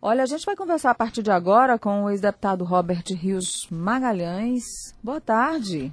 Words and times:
Olha, 0.00 0.22
a 0.22 0.26
gente 0.26 0.46
vai 0.46 0.54
conversar 0.54 0.90
a 0.90 0.94
partir 0.94 1.22
de 1.22 1.30
agora 1.30 1.78
com 1.78 2.04
o 2.04 2.10
ex-deputado 2.10 2.64
Robert 2.64 3.02
Rios 3.16 3.66
Magalhães. 3.70 4.62
Boa 5.02 5.20
tarde. 5.20 5.92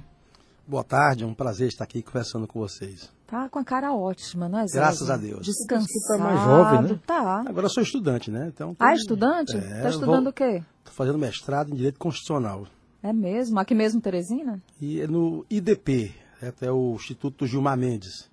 Boa 0.66 0.84
tarde, 0.84 1.24
é 1.24 1.26
um 1.26 1.34
prazer 1.34 1.68
estar 1.68 1.84
aqui 1.84 2.02
conversando 2.02 2.46
com 2.46 2.60
vocês. 2.60 3.10
Tá 3.26 3.48
com 3.48 3.58
a 3.58 3.64
cara 3.64 3.92
ótima, 3.92 4.48
não 4.48 4.60
é, 4.60 4.66
Zé? 4.68 4.78
Graças 4.78 5.10
a 5.10 5.16
Deus. 5.16 5.44
Descansado. 5.44 5.88
Você 5.88 6.16
tá 6.16 6.18
mais 6.22 6.40
jovem, 6.40 6.82
né? 6.92 7.00
Tá. 7.04 7.40
Agora 7.46 7.66
eu 7.66 7.70
sou 7.70 7.82
estudante, 7.82 8.30
né? 8.30 8.46
Então, 8.54 8.74
tô- 8.74 8.84
Ah, 8.84 8.94
estudante? 8.94 9.56
É, 9.56 9.82
tá 9.82 9.88
estudando 9.90 10.22
vou- 10.24 10.30
o 10.30 10.32
quê? 10.32 10.62
Tô 10.84 10.92
fazendo 10.92 11.18
mestrado 11.18 11.72
em 11.72 11.74
Direito 11.74 11.98
Constitucional. 11.98 12.66
É 13.02 13.12
mesmo? 13.12 13.58
Aqui 13.58 13.74
mesmo, 13.74 14.00
Teresina? 14.00 14.62
E 14.80 15.00
é 15.00 15.06
no 15.08 15.44
IDP, 15.50 16.14
é 16.60 16.70
o 16.70 16.94
Instituto 16.94 17.44
Gilmar 17.46 17.76
Mendes. 17.76 18.28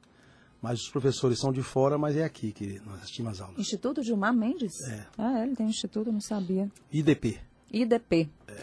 Mas 0.64 0.80
os 0.80 0.89
professores 0.89 1.39
são 1.39 1.52
de 1.52 1.61
fora, 1.61 1.98
mas 1.98 2.16
é 2.16 2.23
aqui 2.23 2.54
que 2.54 2.82
nós 2.86 3.02
assistimos 3.02 3.34
as 3.34 3.41
aulas. 3.41 3.59
Instituto 3.59 4.02
Gilmar 4.02 4.34
Mendes? 4.34 4.71
É. 4.88 5.05
Ah, 5.18 5.43
ele 5.43 5.57
tem 5.57 5.66
um 5.66 5.70
instituto, 5.70 6.09
não 6.09 6.21
sabia. 6.21 6.71
IDP. 6.89 7.38
IDP. 7.70 8.30
É. 8.48 8.62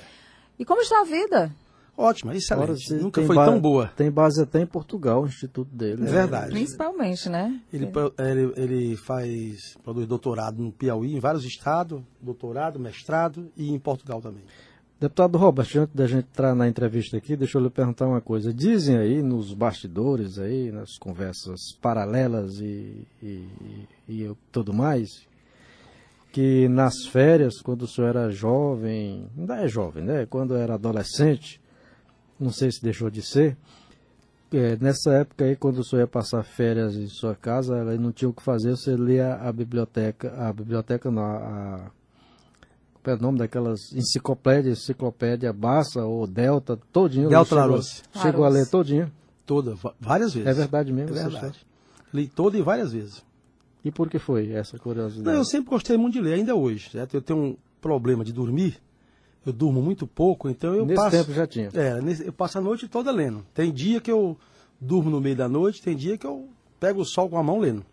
E 0.58 0.64
como 0.64 0.80
está 0.80 1.02
a 1.02 1.04
vida? 1.04 1.54
Ótima, 1.94 2.32
Agora, 2.50 2.72
excelente. 2.72 2.86
você 2.88 2.94
Nunca 2.96 3.22
foi 3.22 3.36
tão 3.36 3.60
boa. 3.60 3.88
Tem 3.94 4.10
base 4.10 4.40
até 4.42 4.62
em 4.62 4.66
Portugal, 4.66 5.24
o 5.24 5.26
instituto 5.26 5.68
dele. 5.70 6.00
É 6.00 6.04
né? 6.06 6.10
verdade. 6.10 6.50
Principalmente, 6.52 7.28
né? 7.28 7.60
Ele, 7.70 7.88
pro- 7.88 8.14
ele, 8.18 8.52
ele 8.56 8.96
faz, 8.96 9.76
produz 9.84 10.06
doutorado 10.06 10.62
no 10.62 10.72
Piauí, 10.72 11.14
em 11.14 11.20
vários 11.20 11.44
estados, 11.44 12.00
doutorado, 12.18 12.78
mestrado 12.80 13.52
e 13.54 13.70
em 13.70 13.78
Portugal 13.78 14.22
também. 14.22 14.42
Deputado 15.00 15.38
Robert, 15.38 15.66
antes 15.78 15.94
da 15.94 16.06
gente 16.06 16.26
entrar 16.26 16.54
na 16.54 16.68
entrevista 16.68 17.16
aqui, 17.16 17.34
deixa 17.34 17.56
eu 17.56 17.62
lhe 17.62 17.70
perguntar 17.70 18.06
uma 18.06 18.20
coisa. 18.20 18.52
Dizem 18.52 18.98
aí 18.98 19.22
nos 19.22 19.54
bastidores, 19.54 20.38
aí, 20.38 20.70
nas 20.70 20.98
conversas 20.98 21.72
paralelas 21.80 22.60
e, 22.60 23.06
e, 23.22 23.48
e 24.06 24.30
tudo 24.52 24.74
mais, 24.74 25.26
que 26.30 26.68
nas 26.68 27.06
férias, 27.06 27.62
quando 27.62 27.82
o 27.82 27.88
senhor 27.88 28.08
era 28.08 28.30
jovem, 28.30 29.26
ainda 29.38 29.64
é 29.64 29.66
jovem, 29.66 30.04
né? 30.04 30.26
Quando 30.26 30.54
era 30.54 30.74
adolescente, 30.74 31.58
não 32.38 32.50
sei 32.50 32.70
se 32.70 32.82
deixou 32.82 33.08
de 33.08 33.22
ser, 33.22 33.56
é, 34.52 34.76
nessa 34.78 35.14
época 35.14 35.46
aí, 35.46 35.56
quando 35.56 35.78
o 35.78 35.84
senhor 35.84 36.02
ia 36.02 36.08
passar 36.08 36.42
férias 36.42 36.94
em 36.94 37.06
sua 37.06 37.34
casa, 37.34 37.88
aí 37.88 37.96
não 37.96 38.12
tinha 38.12 38.28
o 38.28 38.34
que 38.34 38.42
fazer, 38.42 38.72
você 38.72 38.96
lia 38.96 39.36
a 39.36 39.50
biblioteca, 39.50 40.34
a 40.36 40.52
biblioteca 40.52 41.10
não, 41.10 41.22
a, 41.22 41.90
qual 41.90 41.99
é 43.04 43.14
o 43.14 43.18
nome 43.18 43.38
daquelas 43.38 43.92
enciclopédias, 43.92 44.78
enciclopédia 44.80 45.52
Bassa 45.52 46.04
ou 46.04 46.26
Delta, 46.26 46.78
todinho. 46.92 47.28
Delta 47.28 47.54
Larousse. 47.54 48.02
chegou 48.20 48.44
a 48.44 48.48
ler 48.48 48.68
todinho. 48.68 49.10
Toda, 49.46 49.74
várias 49.98 50.32
vezes. 50.34 50.48
É 50.48 50.52
verdade 50.54 50.92
mesmo? 50.92 51.16
É 51.16 51.22
verdade. 51.28 51.66
Li 52.12 52.28
toda 52.28 52.56
e 52.58 52.62
várias 52.62 52.92
vezes. 52.92 53.24
E 53.84 53.90
por 53.90 54.08
que 54.10 54.18
foi 54.18 54.52
essa 54.52 54.78
curiosidade? 54.78 55.24
Não, 55.26 55.32
eu 55.34 55.44
sempre 55.44 55.70
gostei 55.70 55.96
muito 55.96 56.14
de 56.14 56.20
ler, 56.20 56.34
ainda 56.34 56.54
hoje. 56.54 56.90
Certo? 56.90 57.14
Eu 57.14 57.22
tenho 57.22 57.38
um 57.38 57.56
problema 57.80 58.22
de 58.24 58.32
dormir, 58.32 58.76
eu 59.46 59.52
durmo 59.52 59.80
muito 59.80 60.06
pouco, 60.06 60.48
então 60.50 60.74
eu 60.74 60.84
Nesse 60.84 60.96
passo. 61.02 61.10
tempo 61.16 61.32
já 61.32 61.46
tinha. 61.46 61.70
É, 61.72 62.00
nesse- 62.00 62.26
eu 62.26 62.32
passo 62.32 62.58
a 62.58 62.60
noite 62.60 62.86
toda 62.86 63.10
lendo. 63.10 63.44
Tem 63.54 63.72
dia 63.72 64.00
que 64.00 64.10
eu 64.12 64.36
durmo 64.80 65.08
no 65.10 65.20
meio 65.20 65.34
da 65.36 65.48
noite, 65.48 65.82
tem 65.82 65.96
dia 65.96 66.18
que 66.18 66.26
eu 66.26 66.48
pego 66.78 67.00
o 67.00 67.04
sol 67.06 67.28
com 67.28 67.38
a 67.38 67.42
mão 67.42 67.58
lendo. 67.58 67.84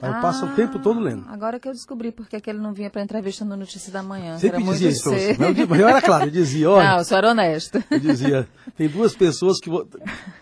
Aí 0.00 0.12
eu 0.12 0.20
passo 0.20 0.44
o 0.44 0.54
tempo 0.54 0.78
todo 0.78 1.00
lendo. 1.00 1.24
Ah, 1.26 1.32
Agora 1.32 1.58
que 1.58 1.66
eu 1.68 1.72
descobri 1.72 2.12
porque 2.12 2.40
que 2.40 2.50
ele 2.50 2.58
não 2.58 2.72
vinha 2.72 2.90
para 2.90 3.02
entrevista 3.02 3.44
no 3.44 3.56
Notícia 3.56 3.90
da 3.92 4.02
Manhã. 4.02 4.38
Sempre 4.38 4.62
era 4.62 4.72
dizia 4.72 4.88
isso. 4.90 5.10
Mas 5.10 5.58
eu, 5.58 5.76
eu 5.76 5.88
era 5.88 6.02
claro, 6.02 6.24
eu 6.26 6.30
dizia, 6.30 6.70
olha, 6.70 6.90
Não, 6.90 6.98
eu 6.98 7.04
sou 7.04 7.16
era 7.18 7.30
honesto. 7.30 7.82
eu 7.90 7.98
dizia, 8.00 8.48
tem 8.76 8.88
duas 8.88 9.14
pessoas 9.16 9.58
que. 9.58 9.70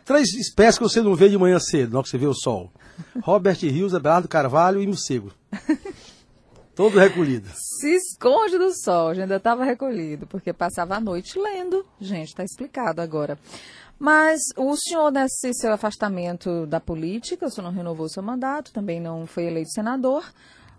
Três 0.05 0.35
espécies 0.35 0.79
que 0.79 0.85
você 0.85 1.01
não 1.01 1.15
vê 1.15 1.29
de 1.29 1.39
manhã 1.39 1.59
cedo, 1.61 1.93
na 1.93 1.99
hora 1.99 2.05
que 2.05 2.11
você 2.11 2.19
vê 2.19 2.27
o 2.27 2.35
sol. 2.35 2.73
Robert 3.23 3.59
Rios, 3.61 3.95
Abelardo 3.95 4.29
Carvalho 4.29 4.81
e 4.83 4.87
morcego. 4.87 5.31
Todo 6.75 6.99
recolhido. 6.99 7.49
Se 7.55 7.95
esconde 7.95 8.59
do 8.59 8.73
sol, 8.73 9.15
já 9.15 9.23
ainda 9.23 9.37
estava 9.37 9.65
recolhido, 9.65 10.27
porque 10.27 10.53
passava 10.53 10.97
a 10.97 11.01
noite 11.01 11.39
lendo. 11.39 11.87
Gente, 12.01 12.29
está 12.29 12.43
explicado 12.43 13.01
agora. 13.01 13.39
Mas 14.05 14.43
o 14.55 14.77
senhor, 14.77 15.11
nesse 15.11 15.55
seu 15.55 15.73
afastamento 15.73 16.67
da 16.67 16.79
política, 16.79 17.47
o 17.47 17.51
senhor 17.51 17.69
não 17.69 17.75
renovou 17.75 18.07
seu 18.07 18.23
mandato, 18.23 18.71
também 18.71 19.01
não 19.01 19.27
foi 19.27 19.47
eleito 19.47 19.71
senador. 19.71 20.23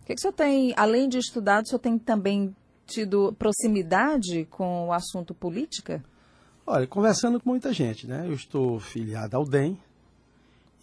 O 0.03 0.05
que, 0.05 0.13
que 0.13 0.19
o 0.19 0.21
senhor 0.21 0.33
tem, 0.33 0.75
além 0.77 1.09
de 1.09 1.17
estudado, 1.17 1.63
o 1.63 1.67
senhor 1.67 1.79
tem 1.79 1.97
também 1.97 2.55
tido 2.85 3.33
proximidade 3.33 4.45
com 4.51 4.89
o 4.89 4.93
assunto 4.93 5.33
política? 5.33 6.05
Olha, 6.67 6.85
conversando 6.85 7.39
com 7.39 7.49
muita 7.49 7.73
gente, 7.73 8.05
né? 8.05 8.27
Eu 8.27 8.35
estou 8.35 8.79
filiado 8.79 9.35
ao 9.35 9.43
DEM, 9.43 9.75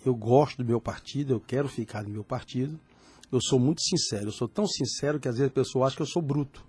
eu 0.05 0.13
gosto 0.13 0.57
do 0.57 0.65
meu 0.65 0.81
partido, 0.81 1.35
eu 1.35 1.41
quero 1.41 1.69
ficar 1.69 2.03
no 2.03 2.11
meu 2.11 2.25
partido. 2.25 2.77
Eu 3.31 3.41
sou 3.41 3.61
muito 3.61 3.81
sincero, 3.83 4.27
eu 4.27 4.33
sou 4.33 4.49
tão 4.49 4.67
sincero 4.67 5.21
que 5.21 5.29
às 5.29 5.37
vezes 5.37 5.49
a 5.49 5.55
pessoa 5.55 5.87
acha 5.87 5.95
que 5.95 6.03
eu 6.03 6.07
sou 6.07 6.21
bruto. 6.21 6.67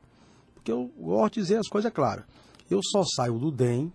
Porque 0.54 0.72
eu 0.72 0.92
gosto 1.00 1.34
de 1.34 1.42
dizer 1.42 1.58
as 1.58 1.68
coisas 1.68 1.92
claras. 1.92 2.26
Eu 2.70 2.80
só 2.84 3.04
saio 3.16 3.40
do 3.40 3.50
DEM 3.50 3.92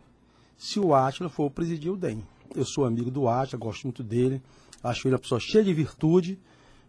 se 0.59 0.79
o 0.81 0.95
Átila 0.95 1.31
for 1.31 1.49
presidir 1.51 1.91
o 1.91 1.97
DEM. 1.97 2.23
Eu 2.55 2.65
sou 2.65 2.85
amigo 2.85 3.11
do 3.11 3.29
Átila, 3.29 3.59
gosto 3.61 3.85
muito 3.85 4.03
dele, 4.03 4.43
acho 4.83 5.07
ele 5.07 5.15
uma 5.15 5.21
pessoa 5.21 5.41
cheia 5.41 5.65
de 5.65 5.73
virtude, 5.73 6.39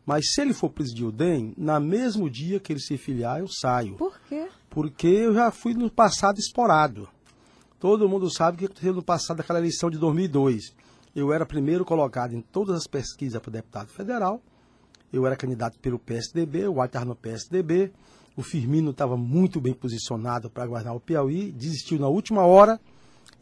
mas 0.06 0.31
se 0.34 0.41
ele 0.41 0.53
for 0.53 0.69
presidir 0.69 1.06
o 1.06 1.12
DEM, 1.12 1.53
na 1.56 1.80
mesmo 1.80 2.30
dia 2.30 2.59
que 2.59 2.74
ele 2.74 2.80
se 2.80 2.97
filiar, 2.97 3.40
eu 3.40 3.47
saio 3.47 3.94
Por 3.96 4.19
quê? 4.28 4.47
porque 4.69 5.07
eu 5.07 5.34
já 5.34 5.52
fui 5.52 5.74
no 5.74 5.90
passado 5.90 6.40
explorado. 6.40 7.07
Todo 7.80 8.09
mundo 8.09 8.30
sabe 8.30 8.56
o 8.56 8.59
que 8.59 8.66
aconteceu 8.66 8.94
no 8.94 9.03
passado 9.03 9.38
daquela 9.38 9.59
eleição 9.59 9.90
de 9.90 9.97
2002. 9.97 10.74
Eu 11.16 11.31
era 11.31 11.46
primeiro 11.46 11.86
colocado 11.86 12.34
em 12.34 12.41
todas 12.41 12.75
as 12.75 12.88
pesquisas 12.88 13.41
para 13.41 13.51
deputado 13.51 13.88
federal. 13.90 14.41
Eu 15.13 15.25
era 15.25 15.36
candidato 15.36 15.80
pelo 15.80 15.97
PSDB, 15.97 16.68
o 16.68 16.74
White 16.74 16.88
estava 16.88 17.06
no 17.06 17.16
PSDB. 17.16 17.91
O 18.36 18.44
Firmino 18.44 18.91
estava 18.91 19.18
muito 19.18 19.59
bem 19.59 19.74
posicionado 19.74 20.50
para 20.50 20.66
guardar 20.68 20.96
o 20.96 21.00
Piauí, 21.00 21.51
desistiu 21.51 22.00
na 22.00 22.07
última 22.07 22.46
hora. 22.46 22.80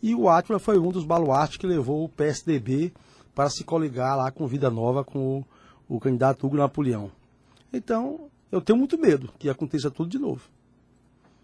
E 0.02 0.14
o 0.14 0.30
Átila 0.30 0.60
foi 0.60 0.78
um 0.78 0.92
dos 0.92 1.04
baluartes 1.04 1.58
que 1.58 1.68
levou 1.68 2.04
o 2.04 2.10
PSDB 2.10 2.94
para 3.34 3.50
se 3.50 3.64
coligar 3.64 4.18
lá 4.18 4.32
com 4.32 4.48
Vida 4.48 4.70
Nova 4.70 5.04
com 5.04 5.40
o, 5.40 5.46
o 5.96 6.00
candidato 6.00 6.46
Hugo 6.46 6.58
Napoleão. 6.58 7.12
Então, 7.72 8.30
eu 8.52 8.62
tenho 8.62 8.78
muito 8.78 8.98
medo 8.98 9.32
que 9.38 9.50
aconteça 9.50 9.92
tudo 9.92 10.10
de 10.10 10.18
novo. 10.18 10.42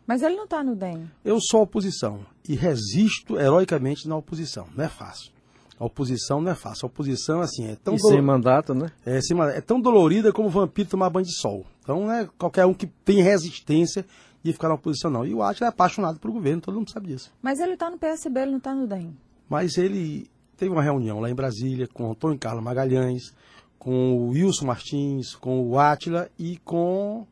Mas 0.05 0.21
ele 0.21 0.35
não 0.35 0.43
está 0.43 0.63
no 0.63 0.75
DEM. 0.75 1.09
Eu 1.23 1.39
sou 1.39 1.61
oposição 1.61 2.25
e 2.47 2.55
resisto 2.55 3.39
heroicamente 3.39 4.07
na 4.07 4.17
oposição. 4.17 4.67
Não 4.75 4.83
é 4.83 4.89
fácil. 4.89 5.31
A 5.79 5.85
oposição 5.85 6.41
não 6.41 6.51
é 6.51 6.55
fácil. 6.55 6.85
A 6.85 6.87
oposição, 6.87 7.41
assim, 7.41 7.67
é 7.67 7.75
tão, 7.75 7.95
E 7.95 7.99
sem 7.99 8.21
mandato, 8.21 8.73
né? 8.73 8.91
é, 9.05 9.17
assim, 9.17 9.39
é 9.41 9.61
tão 9.61 9.79
dolorida 9.79 10.31
como 10.31 10.47
o 10.47 10.51
vampiro 10.51 10.89
tomar 10.89 11.09
banho 11.09 11.25
de 11.25 11.35
sol. 11.39 11.65
Então, 11.81 12.01
não 12.01 12.11
é 12.11 12.27
qualquer 12.37 12.65
um 12.65 12.73
que 12.73 12.87
tem 12.87 13.21
resistência 13.21 14.05
de 14.43 14.51
ficar 14.51 14.67
na 14.67 14.75
oposição, 14.75 15.09
não. 15.09 15.25
E 15.25 15.33
o 15.33 15.41
Átila 15.41 15.67
é 15.67 15.69
apaixonado 15.69 16.19
pelo 16.19 16.33
governo, 16.33 16.61
todo 16.61 16.75
mundo 16.75 16.91
sabe 16.91 17.07
disso. 17.07 17.31
Mas 17.41 17.59
ele 17.59 17.73
está 17.73 17.89
no 17.89 17.97
PSB, 17.97 18.41
ele 18.41 18.51
não 18.51 18.57
está 18.57 18.75
no 18.75 18.85
DEM. 18.85 19.15
Mas 19.49 19.77
ele 19.77 20.29
teve 20.57 20.71
uma 20.71 20.83
reunião 20.83 21.19
lá 21.19 21.29
em 21.29 21.35
Brasília 21.35 21.87
com 21.87 22.07
o 22.07 22.11
Antônio 22.11 22.37
Carlos 22.37 22.63
Magalhães, 22.63 23.33
com 23.79 24.13
o 24.13 24.29
Wilson 24.29 24.65
Martins, 24.65 25.35
com 25.35 25.61
o 25.61 25.79
Átila 25.79 26.29
e 26.37 26.57
com 26.57 27.25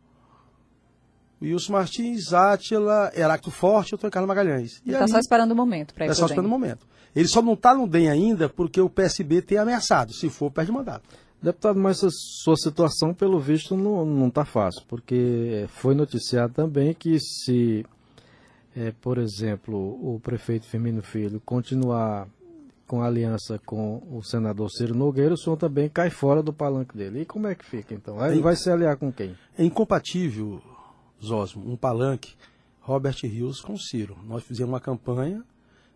o 1.42 1.46
Wilson 1.46 1.74
Martins, 1.74 2.34
Átila, 2.34 3.12
Heráclito 3.16 3.52
Forte 3.52 3.92
e 3.92 3.94
o 3.94 3.98
Antônio 3.98 4.12
Carlos 4.12 4.28
Magalhães. 4.28 4.82
E 4.86 4.90
Ele 4.90 4.96
está 4.96 5.08
só 5.08 5.20
esperando 5.20 5.52
o 5.52 5.56
momento 5.56 5.94
para 5.94 6.06
ir 6.06 6.08
pro 6.10 6.16
só 6.16 6.22
DEM. 6.22 6.32
esperando 6.32 6.46
o 6.46 6.50
momento. 6.50 6.88
Ele 7.16 7.28
só 7.28 7.42
não 7.42 7.54
está 7.54 7.74
no 7.74 7.88
DEM 7.88 8.10
ainda 8.10 8.48
porque 8.48 8.80
o 8.80 8.90
PSB 8.90 9.42
tem 9.42 9.58
ameaçado. 9.58 10.14
Se 10.14 10.30
for, 10.30 10.50
perde 10.50 10.72
mandato. 10.72 11.04
Deputado, 11.42 11.80
mas 11.80 12.04
a 12.04 12.10
sua 12.12 12.56
situação, 12.56 13.14
pelo 13.14 13.40
visto, 13.40 13.76
não, 13.76 14.06
não 14.06 14.30
tá 14.30 14.46
fácil, 14.46 14.84
porque 14.88 15.66
foi 15.70 15.96
noticiado 15.96 16.54
também 16.54 16.94
que 16.94 17.20
se, 17.20 17.84
eh, 18.76 18.94
por 19.02 19.18
exemplo, 19.18 19.76
o 19.78 20.20
prefeito 20.20 20.68
Firmino 20.68 21.02
Filho 21.02 21.42
continuar 21.44 22.28
com 22.86 23.02
a 23.02 23.08
aliança 23.08 23.58
com 23.66 24.04
o 24.12 24.22
senador 24.22 24.70
Ciro 24.70 24.94
Nogueira, 24.94 25.34
o 25.34 25.38
senhor 25.38 25.56
também 25.58 25.90
cai 25.90 26.10
fora 26.12 26.44
do 26.44 26.54
palanque 26.54 26.96
dele. 26.96 27.22
E 27.22 27.26
como 27.26 27.48
é 27.48 27.56
que 27.56 27.66
fica, 27.66 27.94
então? 27.96 28.20
Aí 28.20 28.34
Aí- 28.34 28.42
vai 28.42 28.56
se 28.56 28.70
aliar 28.70 28.98
com 28.98 29.12
quem? 29.12 29.36
É 29.58 29.64
incompatível, 29.64 30.62
Zosmo, 31.24 31.72
um 31.72 31.76
palanque, 31.76 32.36
Robert 32.82 33.16
Rios 33.24 33.62
com 33.62 33.78
Ciro. 33.78 34.16
Nós 34.28 34.44
fizemos 34.44 34.72
uma 34.74 34.80
campanha, 34.80 35.42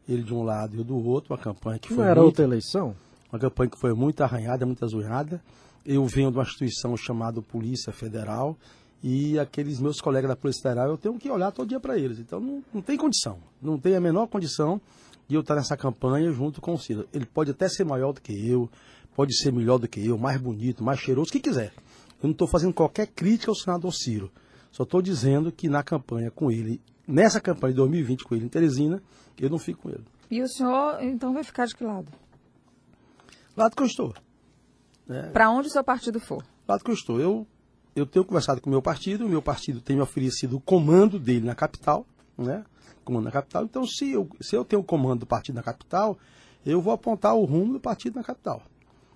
ele 0.08 0.24
de 0.24 0.34
um 0.34 0.42
lado 0.42 0.75
e 0.75 0.80
eu 0.80 0.84
do 0.84 0.96
outro, 1.06 1.34
uma 1.34 1.40
campanha 1.40 1.78
que 1.78 1.90
Não 1.90 1.98
foi 1.98 2.06
era 2.06 2.16
muito, 2.16 2.28
outra 2.28 2.44
eleição? 2.46 2.96
Uma 3.36 3.40
campanha 3.40 3.70
que 3.70 3.78
foi 3.78 3.94
muito 3.94 4.22
arranhada, 4.22 4.66
muito 4.66 4.84
azunhada. 4.84 5.42
Eu 5.86 6.06
venho 6.06 6.32
de 6.32 6.38
uma 6.38 6.44
instituição 6.44 6.96
chamada 6.98 7.42
Polícia 7.42 7.92
Federal 7.92 8.58
e 9.04 9.38
aqueles 9.38 9.80
meus 9.80 10.00
colegas 10.00 10.30
da 10.30 10.36
Polícia 10.36 10.64
Federal, 10.64 10.90
eu 10.90 10.98
tenho 10.98 11.18
que 11.20 11.30
olhar 11.30 11.52
todo 11.52 11.68
dia 11.68 11.80
para 11.80 11.98
eles. 11.98 12.18
Então 12.18 12.40
não, 12.40 12.64
não 12.74 12.82
tem 12.82 12.98
condição, 12.98 13.38
não 13.62 13.78
tem 13.78 13.96
a 13.96 14.02
menor 14.02 14.28
condição 14.28 14.82
de 15.28 15.36
eu 15.36 15.42
estar 15.42 15.56
nessa 15.56 15.76
campanha 15.76 16.32
junto 16.32 16.62
com 16.62 16.74
o 16.74 16.78
Ciro. 16.78 17.08
Ele 17.14 17.26
pode 17.26 17.52
até 17.52 17.68
ser 17.68 17.84
maior 17.84 18.14
do 18.14 18.22
que 18.22 18.48
eu, 18.48 18.70
pode 19.16 19.36
ser 19.38 19.52
melhor 19.52 19.78
do 19.78 19.88
que 19.88 20.04
eu, 20.04 20.18
mais 20.18 20.40
bonito, 20.42 20.84
mais 20.84 21.00
cheiroso, 21.00 21.30
o 21.30 21.31
que 21.31 21.40
quiser. 21.40 21.74
Eu 22.22 22.28
não 22.28 22.31
estou 22.31 22.48
fazendo 22.48 22.74
qualquer 22.74 23.08
crítica 23.08 23.52
ao 23.52 23.56
senador 23.56 23.94
Ciro. 23.94 24.31
Só 24.72 24.84
estou 24.84 25.02
dizendo 25.02 25.52
que 25.52 25.70
na 25.70 25.84
campanha 25.84 26.31
com 26.31 26.50
ele, 26.50 26.81
nessa 27.08 27.40
campanha 27.40 27.74
de 27.74 27.78
2020 27.78 28.24
com 28.24 28.36
ele 28.36 28.46
em 28.46 28.50
Teresina, 28.50 29.02
eu 29.40 29.50
não 29.50 29.60
fico 29.60 29.84
com 29.84 29.90
ele. 29.90 30.04
E 30.30 30.42
o 30.42 30.48
senhor, 30.48 31.04
então, 31.04 31.34
vai 31.34 31.44
ficar 31.44 31.66
de 31.66 31.76
que 31.76 31.84
lado? 31.84 32.08
Lado 33.56 33.75
que 33.75 33.84
eu 33.84 33.88
estou. 33.88 34.13
Para 35.31 35.50
onde 35.50 35.68
o 35.68 35.72
seu 35.72 35.84
partido 35.84 36.19
for. 36.19 36.44
Lado 36.68 36.84
que 36.84 36.90
eu 36.90 36.96
estou. 36.96 37.19
Eu 37.19 37.48
eu 37.96 38.06
tenho 38.06 38.25
conversado 38.25 38.60
com 38.60 38.69
o 38.69 38.72
meu 38.72 38.81
partido, 38.81 39.25
o 39.25 39.30
meu 39.30 39.42
partido 39.42 39.80
tem 39.80 39.96
me 39.96 40.02
oferecido 40.02 40.57
o 40.57 40.60
comando 40.60 41.18
dele 41.18 41.46
na 41.46 41.56
capital, 41.56 42.06
né? 42.38 42.66
Comando 43.06 43.24
na 43.24 43.31
capital. 43.31 43.63
Então, 43.63 43.88
se 43.88 44.12
eu, 44.12 44.28
se 44.42 44.56
eu 44.56 44.66
tenho 44.66 44.81
o 44.81 44.86
comando 44.86 45.22
do 45.22 45.25
partido 45.25 45.56
na 45.56 45.63
capital, 45.63 46.18
eu 46.66 46.81
vou 46.81 46.92
apontar 46.92 47.36
o 47.36 47.46
rumo 47.46 47.74
do 47.74 47.80
partido 47.80 48.16
na 48.16 48.24
capital. 48.24 48.62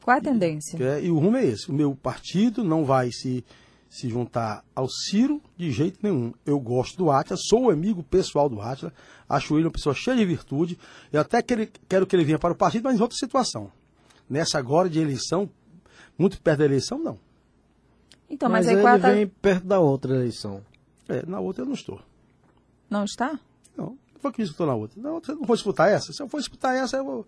Qual 0.02 0.16
a 0.16 0.22
tendência? 0.22 0.82
É, 0.82 1.04
e 1.04 1.12
o 1.12 1.20
rumo 1.20 1.36
é 1.36 1.46
esse. 1.46 1.70
O 1.70 1.74
meu 1.74 1.94
partido 1.94 2.64
não 2.64 2.86
vai 2.86 3.12
se, 3.12 3.44
se 3.90 4.08
juntar 4.08 4.64
ao 4.74 4.88
Ciro 4.88 5.42
de 5.58 5.72
jeito 5.72 6.00
nenhum. 6.02 6.32
Eu 6.46 6.58
gosto 6.58 6.98
do 6.98 7.12
Atila, 7.12 7.38
sou 7.38 7.70
amigo 7.70 8.02
pessoal 8.02 8.48
do 8.48 8.62
Atila, 8.62 8.94
acho 9.28 9.56
ele 9.56 9.66
uma 9.66 9.72
pessoa 9.72 9.94
cheia 9.94 10.16
de 10.16 10.24
virtude. 10.24 10.80
Eu 11.12 11.20
até 11.20 11.42
quero, 11.42 11.68
quero 11.90 12.08
que 12.08 12.16
ele 12.16 12.24
venha 12.24 12.40
para 12.40 12.54
o 12.54 12.58
partido, 12.58 12.84
mas 12.84 12.98
em 12.98 13.02
outra 13.02 13.18
situação. 13.18 13.70
Nessa 14.30 14.60
agora 14.60 14.90
de 14.90 15.00
eleição, 15.00 15.50
muito 16.18 16.40
perto 16.42 16.60
da 16.60 16.66
eleição, 16.66 17.00
não. 17.00 17.18
Então, 18.30 18.50
mas, 18.50 18.66
mas, 18.66 18.68
aí 18.68 18.74
ele 18.76 18.82
qual 18.84 18.94
a... 18.94 18.98
vem 18.98 19.28
perto 19.28 19.66
da 19.66 19.80
outra 19.80 20.14
eleição. 20.14 20.62
É, 21.08 21.26
na 21.26 21.40
outra 21.40 21.64
eu 21.64 21.66
não 21.66 21.74
estou. 21.74 22.00
Não 22.90 23.04
está? 23.04 23.40
Não, 23.76 23.98
foi 24.20 24.32
que 24.32 24.42
eu 24.42 24.46
estou 24.46 24.68
na 24.68 24.76
outra. 24.76 25.02
Não, 25.02 25.22
eu 25.28 25.36
não 25.36 25.44
vou 25.44 25.56
disputar 25.56 25.90
essa. 25.90 26.14
Se 26.14 26.22
eu 26.22 26.30
for 26.30 26.40
disputar 26.40 26.76
essa, 26.76 26.98
eu 26.98 27.06
vou. 27.06 27.28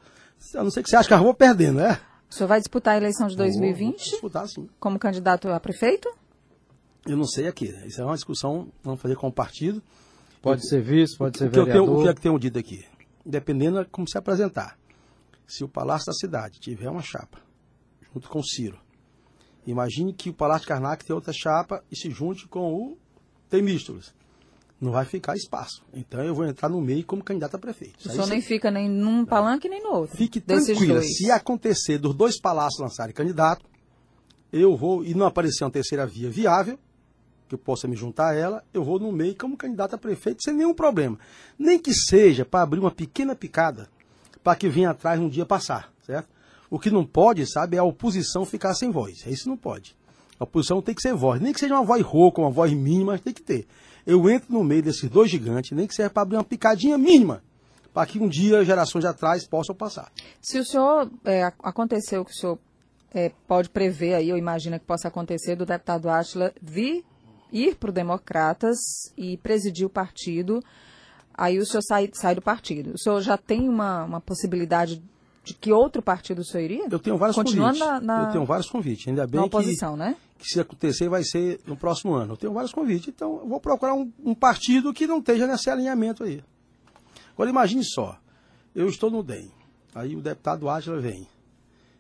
A 0.56 0.63
não 0.63 0.69
ser 0.71 0.83
que 0.83 0.89
você 0.89 0.95
ache 0.95 1.07
que 1.07 1.13
eu 1.13 1.19
vou 1.19 1.33
perdendo, 1.33 1.80
né? 1.80 2.00
O 2.30 2.33
senhor 2.33 2.48
vai 2.48 2.59
disputar 2.59 2.94
a 2.94 2.98
eleição 2.98 3.27
de 3.27 3.36
2020 3.36 3.98
Vou 3.98 4.12
disputar 4.12 4.48
sim. 4.48 4.69
como 4.80 4.98
candidato 4.98 5.50
a 5.50 5.59
prefeito? 5.59 6.09
Eu 7.06 7.18
não 7.18 7.25
sei 7.25 7.48
aqui. 7.48 7.71
né? 7.71 7.88
Isso 7.88 8.01
é 8.01 8.06
uma 8.06 8.15
discussão 8.15 8.69
vamos 8.83 9.01
fazer 9.01 9.15
com 9.15 9.27
o 9.27 9.31
partido. 9.31 9.81
Pode 10.42 10.68
ser 10.68 10.81
vice, 10.81 11.18
pode 11.18 11.38
ser 11.38 11.48
o 11.48 11.51
que, 11.51 11.59
eu 11.59 11.65
tenho, 11.65 11.83
o 11.83 11.86
vereador. 11.86 12.03
que 12.03 12.09
é 12.09 12.13
que 12.13 12.21
tenho 12.21 12.39
dito 12.39 12.57
aqui? 12.57 12.86
Dependendo 13.25 13.83
de 13.83 13.89
como 13.89 14.07
se 14.07 14.18
apresentar. 14.18 14.77
Se 15.51 15.65
o 15.65 15.68
Palácio 15.68 16.06
da 16.06 16.13
Cidade 16.13 16.62
tiver 16.62 16.89
uma 16.89 17.01
chapa, 17.01 17.38
junto 18.13 18.30
com 18.30 18.39
o 18.39 18.44
Ciro, 18.44 18.80
imagine 19.68 20.13
que 20.13 20.30
o 20.30 20.33
Palácio 20.33 20.62
de 20.62 20.69
Karnak 20.69 21.03
tem 21.03 21.13
outra 21.13 21.33
chapa 21.33 21.83
e 21.92 21.95
se 21.98 22.09
junte 22.09 22.48
com 22.48 22.74
o 22.74 22.98
Temístolos. 23.50 24.15
Não 24.80 24.94
vai 24.94 25.03
ficar 25.03 25.36
espaço. 25.36 25.83
Então 25.94 26.24
eu 26.24 26.33
vou 26.33 26.45
entrar 26.45 26.69
no 26.69 26.80
meio 26.80 27.06
como 27.06 27.21
candidato 27.21 27.56
a 27.56 27.59
prefeito. 27.59 28.00
O 28.00 28.09
senhor 28.09 28.27
nem 28.27 28.42
fica 28.42 28.71
nem 28.71 28.89
num 28.89 29.25
palanque 29.25 29.68
nem 29.68 29.83
no 29.83 29.89
outro. 29.89 30.15
Fique 30.15 30.39
tranquila. 30.39 31.01
Se 31.01 31.30
acontecer 31.30 31.98
dos 31.98 32.15
dois 32.15 32.39
palácios 32.39 32.80
lançarem 32.80 33.13
candidato, 33.13 33.65
eu 34.53 34.77
vou, 34.77 35.03
e 35.03 35.13
não 35.13 35.25
aparecer 35.25 35.65
uma 35.65 35.69
terceira 35.69 36.07
via 36.07 36.30
viável, 36.30 36.80
que 37.50 37.56
eu 37.56 37.59
possa 37.59 37.89
me 37.89 37.98
juntar 37.98 38.30
a 38.30 38.33
ela, 38.33 38.63
eu 38.74 38.86
vou 38.86 38.98
no 38.98 39.12
meio 39.12 39.36
como 39.36 39.57
candidato 39.57 39.95
a 39.95 39.98
prefeito 39.98 40.44
sem 40.44 40.53
nenhum 40.53 40.74
problema. 40.74 41.19
Nem 41.59 41.77
que 41.77 41.94
seja 41.94 42.45
para 42.45 42.62
abrir 42.62 42.80
uma 42.80 42.92
pequena 42.92 43.36
picada, 43.36 43.89
para 44.44 44.56
que 44.56 44.68
venha 44.70 44.92
atrás 44.92 45.20
um 45.20 45.30
dia 45.30 45.46
passar, 45.46 45.92
certo? 46.06 46.30
O 46.70 46.80
que 46.80 46.90
não 46.90 47.06
pode, 47.06 47.46
sabe, 47.46 47.76
é 47.76 47.80
a 47.80 47.84
oposição 47.84 48.46
ficar 48.46 48.74
sem 48.74 48.92
voz. 48.92 49.26
Isso 49.28 49.50
não 49.50 49.58
pode. 49.58 49.96
A 50.40 50.44
oposição 50.44 50.82
tem 50.82 50.96
que 50.96 51.02
ser 51.02 51.14
voz. 51.14 51.42
Nem 51.42 51.52
que 51.54 51.60
seja 51.60 51.76
uma 51.76 51.84
voz 51.86 52.02
rouca, 52.02 52.42
uma 52.42 52.50
voz 52.50 52.72
mínima, 52.74 53.12
mas 53.12 53.22
tem 53.22 53.34
que 53.34 53.42
ter. 53.42 53.68
Eu 54.08 54.30
entro 54.30 54.52
no 54.54 54.64
meio 54.64 54.82
desses 54.82 55.10
dois 55.10 55.30
gigantes, 55.30 55.72
nem 55.72 55.86
que 55.86 55.94
seja 55.94 56.10
para 56.10 56.24
abrir 56.24 56.38
uma 56.38 56.44
picadinha 56.44 56.98
mínima, 56.98 57.44
para 57.94 58.08
que 58.08 58.18
um 58.18 58.28
dia, 58.28 58.64
gerações 58.64 59.06
atrás, 59.06 59.46
possam 59.46 59.76
passar. 59.76 60.12
Se 60.42 60.58
o 60.58 60.66
senhor 60.66 61.12
é, 61.26 61.44
ac- 61.44 61.58
aconteceu 61.62 62.24
que 62.24 62.32
o 62.32 62.36
senhor 62.36 62.58
é, 63.14 63.32
pode 63.48 63.70
prever 63.70 64.16
aí, 64.16 64.32
ou 64.32 64.38
imagina 64.38 64.80
que 64.80 64.86
possa 64.86 65.10
acontecer, 65.10 65.56
do 65.56 65.66
deputado 65.66 66.10
Átila 66.10 66.54
vir, 66.62 67.04
ir 67.52 67.76
para 67.76 67.90
o 67.90 67.94
Democratas 67.94 68.78
e 69.18 69.36
presidir 69.38 69.86
o 69.86 69.90
partido, 69.90 70.64
aí 71.33 71.57
o 71.57 71.66
senhor 71.66 71.81
sai, 71.81 72.10
sai 72.13 72.36
do 72.36 72.42
partido. 72.42 72.94
O 72.94 73.00
senhor 73.00 73.22
já 73.22 73.38
tem 73.38 73.68
uma, 73.68 74.04
uma 74.04 74.22
possibilidade 74.22 75.01
de 75.44 75.54
que 75.54 75.72
outro 75.72 76.01
partido 76.01 76.39
o 76.39 76.45
senhor 76.45 76.63
iria? 76.63 76.88
Eu 76.89 77.00
tenho 77.00 77.18
vários 77.18 77.36
Continuando 77.36 77.80
convites. 77.80 78.06
na, 78.06 78.19
na, 78.19 78.28
Eu 78.28 78.31
tenho 78.31 78.45
vários 78.45 78.69
convites. 78.69 79.07
Ainda 79.07 79.25
bem 79.25 79.42
na 79.42 79.50
que, 79.50 79.56
oposição, 79.56 79.98
né? 79.98 80.16
que 80.38 80.48
se 80.48 80.60
acontecer 80.60 81.10
vai 81.10 81.24
ser 81.24 81.60
no 81.66 81.75
próximo 81.75 82.13
ano. 82.13 82.33
Eu 82.33 82.38
tenho 82.38 82.54
vários 82.54 82.72
convites. 82.72 83.07
Então 83.07 83.39
eu 83.42 83.48
vou 83.48 83.60
procurar 83.60 83.94
um, 83.94 84.12
um 84.24 84.36
partido 84.36 84.94
que 84.94 85.07
não 85.07 85.19
esteja 85.19 85.48
nesse 85.48 85.69
alinhamento 85.69 86.24
aí. 86.24 86.44
Agora 87.34 87.50
imagine 87.50 87.84
só. 87.84 88.18
Eu 88.74 88.88
estou 88.88 89.10
no 89.10 89.24
DEM. 89.24 89.51
Aí 89.94 90.16
o 90.16 90.22
deputado 90.22 90.69
Átila 90.69 91.00
vem. 91.00 91.27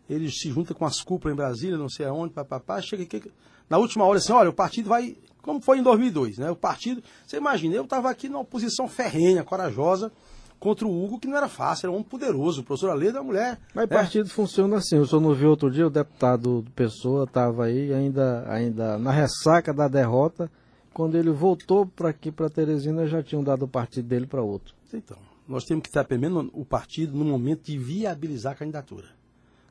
Ele 0.09 0.29
se 0.29 0.49
junta 0.49 0.73
com 0.73 0.85
as 0.85 1.01
cúpulas 1.01 1.33
em 1.33 1.37
Brasília, 1.37 1.77
não 1.77 1.89
sei 1.89 2.05
aonde, 2.05 2.33
papapá. 2.33 2.81
Chega 2.81 3.03
aqui. 3.03 3.31
Na 3.69 3.77
última 3.77 4.05
hora, 4.05 4.17
assim, 4.17 4.33
olha, 4.33 4.49
o 4.49 4.53
partido 4.53 4.89
vai. 4.89 5.15
Como 5.41 5.61
foi 5.61 5.79
em 5.79 5.83
2002, 5.83 6.37
né? 6.37 6.51
O 6.51 6.55
partido. 6.55 7.01
Você 7.25 7.37
imagina, 7.37 7.75
eu 7.75 7.83
estava 7.83 8.09
aqui 8.09 8.29
numa 8.29 8.41
oposição 8.41 8.87
ferrenha, 8.87 9.43
corajosa, 9.43 10.11
contra 10.59 10.87
o 10.87 11.03
Hugo, 11.03 11.19
que 11.19 11.27
não 11.27 11.35
era 11.35 11.49
fácil, 11.49 11.87
era 11.87 11.91
um 11.91 11.95
homem 11.95 12.07
poderoso. 12.07 12.61
O 12.61 12.63
professor 12.63 12.91
Aleda 12.91 13.17
é 13.17 13.21
uma 13.21 13.27
mulher. 13.27 13.59
Mas 13.73 13.89
né? 13.89 13.95
partido 13.97 14.29
funciona 14.29 14.77
assim. 14.77 14.97
O 14.97 15.07
senhor 15.07 15.21
não 15.21 15.33
viu 15.33 15.49
outro 15.49 15.71
dia, 15.71 15.87
o 15.87 15.89
deputado 15.89 16.63
Pessoa 16.75 17.23
estava 17.23 17.65
aí 17.65 17.91
ainda, 17.91 18.45
ainda 18.47 18.97
na 18.99 19.11
ressaca 19.11 19.73
da 19.73 19.87
derrota. 19.87 20.49
Quando 20.93 21.17
ele 21.17 21.31
voltou 21.31 21.85
para 21.85 22.09
aqui, 22.09 22.31
para 22.31 22.49
Teresina, 22.49 23.07
já 23.07 23.23
tinham 23.23 23.43
dado 23.43 23.63
o 23.63 23.67
partido 23.67 24.07
dele 24.07 24.27
para 24.27 24.43
outro. 24.43 24.75
Então, 24.93 25.17
nós 25.47 25.63
temos 25.63 25.83
que 25.83 25.89
estar 25.89 26.03
primeiro 26.03 26.51
o 26.53 26.63
partido 26.65 27.17
no 27.17 27.25
momento 27.25 27.63
de 27.63 27.77
viabilizar 27.77 28.53
a 28.53 28.55
candidatura. 28.55 29.07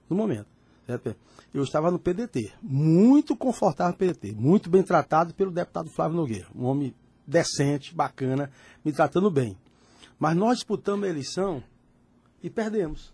No 0.08 0.16
momento. 0.16 0.59
Certo? 0.90 1.16
Eu 1.52 1.62
estava 1.62 1.90
no 1.90 1.98
PDT, 1.98 2.52
muito 2.62 3.36
confortável 3.36 3.92
no 3.92 3.98
PDT, 3.98 4.32
muito 4.32 4.68
bem 4.68 4.82
tratado 4.82 5.34
pelo 5.34 5.50
deputado 5.50 5.90
Flávio 5.90 6.16
Nogueira, 6.16 6.46
um 6.54 6.64
homem 6.64 6.94
decente, 7.26 7.94
bacana, 7.94 8.50
me 8.84 8.92
tratando 8.92 9.30
bem. 9.30 9.56
Mas 10.18 10.36
nós 10.36 10.58
disputamos 10.58 11.06
a 11.06 11.08
eleição 11.08 11.62
e 12.42 12.50
perdemos. 12.50 13.12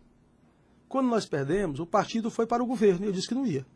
Quando 0.89 1.09
nós 1.09 1.27
perdemos, 1.27 1.81
o 1.81 1.87
partido 1.87 2.31
foi 2.31 2.47
para 2.47 2.63
o 2.63 2.67
governo 2.67 3.05
e 3.05 3.09
eu 3.09 3.13
disse 3.13 3.29
que 3.29 3.35
não 3.35 3.47
ia. 3.47 3.67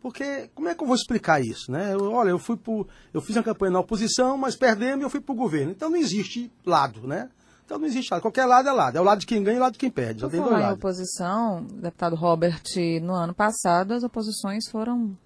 Porque 0.00 0.48
como 0.54 0.68
é 0.68 0.74
que 0.74 0.82
eu 0.82 0.86
vou 0.86 0.96
explicar 0.96 1.40
isso, 1.44 1.70
né? 1.70 1.92
Eu, 1.92 2.12
olha, 2.12 2.30
eu 2.30 2.38
fui 2.38 2.56
pro, 2.56 2.86
eu 3.12 3.20
fiz 3.20 3.36
uma 3.36 3.42
campanha 3.42 3.72
na 3.72 3.80
oposição, 3.80 4.36
mas 4.38 4.56
perdemos 4.56 5.00
e 5.00 5.04
eu 5.04 5.10
fui 5.10 5.20
para 5.20 5.32
o 5.32 5.36
governo. 5.36 5.72
Então 5.72 5.90
não 5.90 5.96
existe 5.96 6.50
lado, 6.64 7.06
né? 7.06 7.28
Então 7.70 7.78
não 7.78 7.86
existe 7.86 8.10
lado. 8.10 8.20
Qualquer 8.20 8.46
lado 8.46 8.68
é 8.68 8.72
lado. 8.72 8.98
É 8.98 9.00
o 9.00 9.04
lado 9.04 9.20
de 9.20 9.26
quem 9.26 9.44
ganha 9.44 9.54
e 9.54 9.60
o 9.60 9.62
lado 9.62 9.74
de 9.74 9.78
quem 9.78 9.90
perde. 9.92 10.22
Por 10.22 10.30
tem 10.32 10.40
dois 10.40 10.50
lados. 10.58 10.76
oposição, 10.76 11.64
deputado 11.72 12.16
Robert, 12.16 12.60
no 13.00 13.14
ano 13.14 13.32
passado 13.32 13.94
as 13.94 14.02
oposições 14.02 14.68
foram 14.68 15.16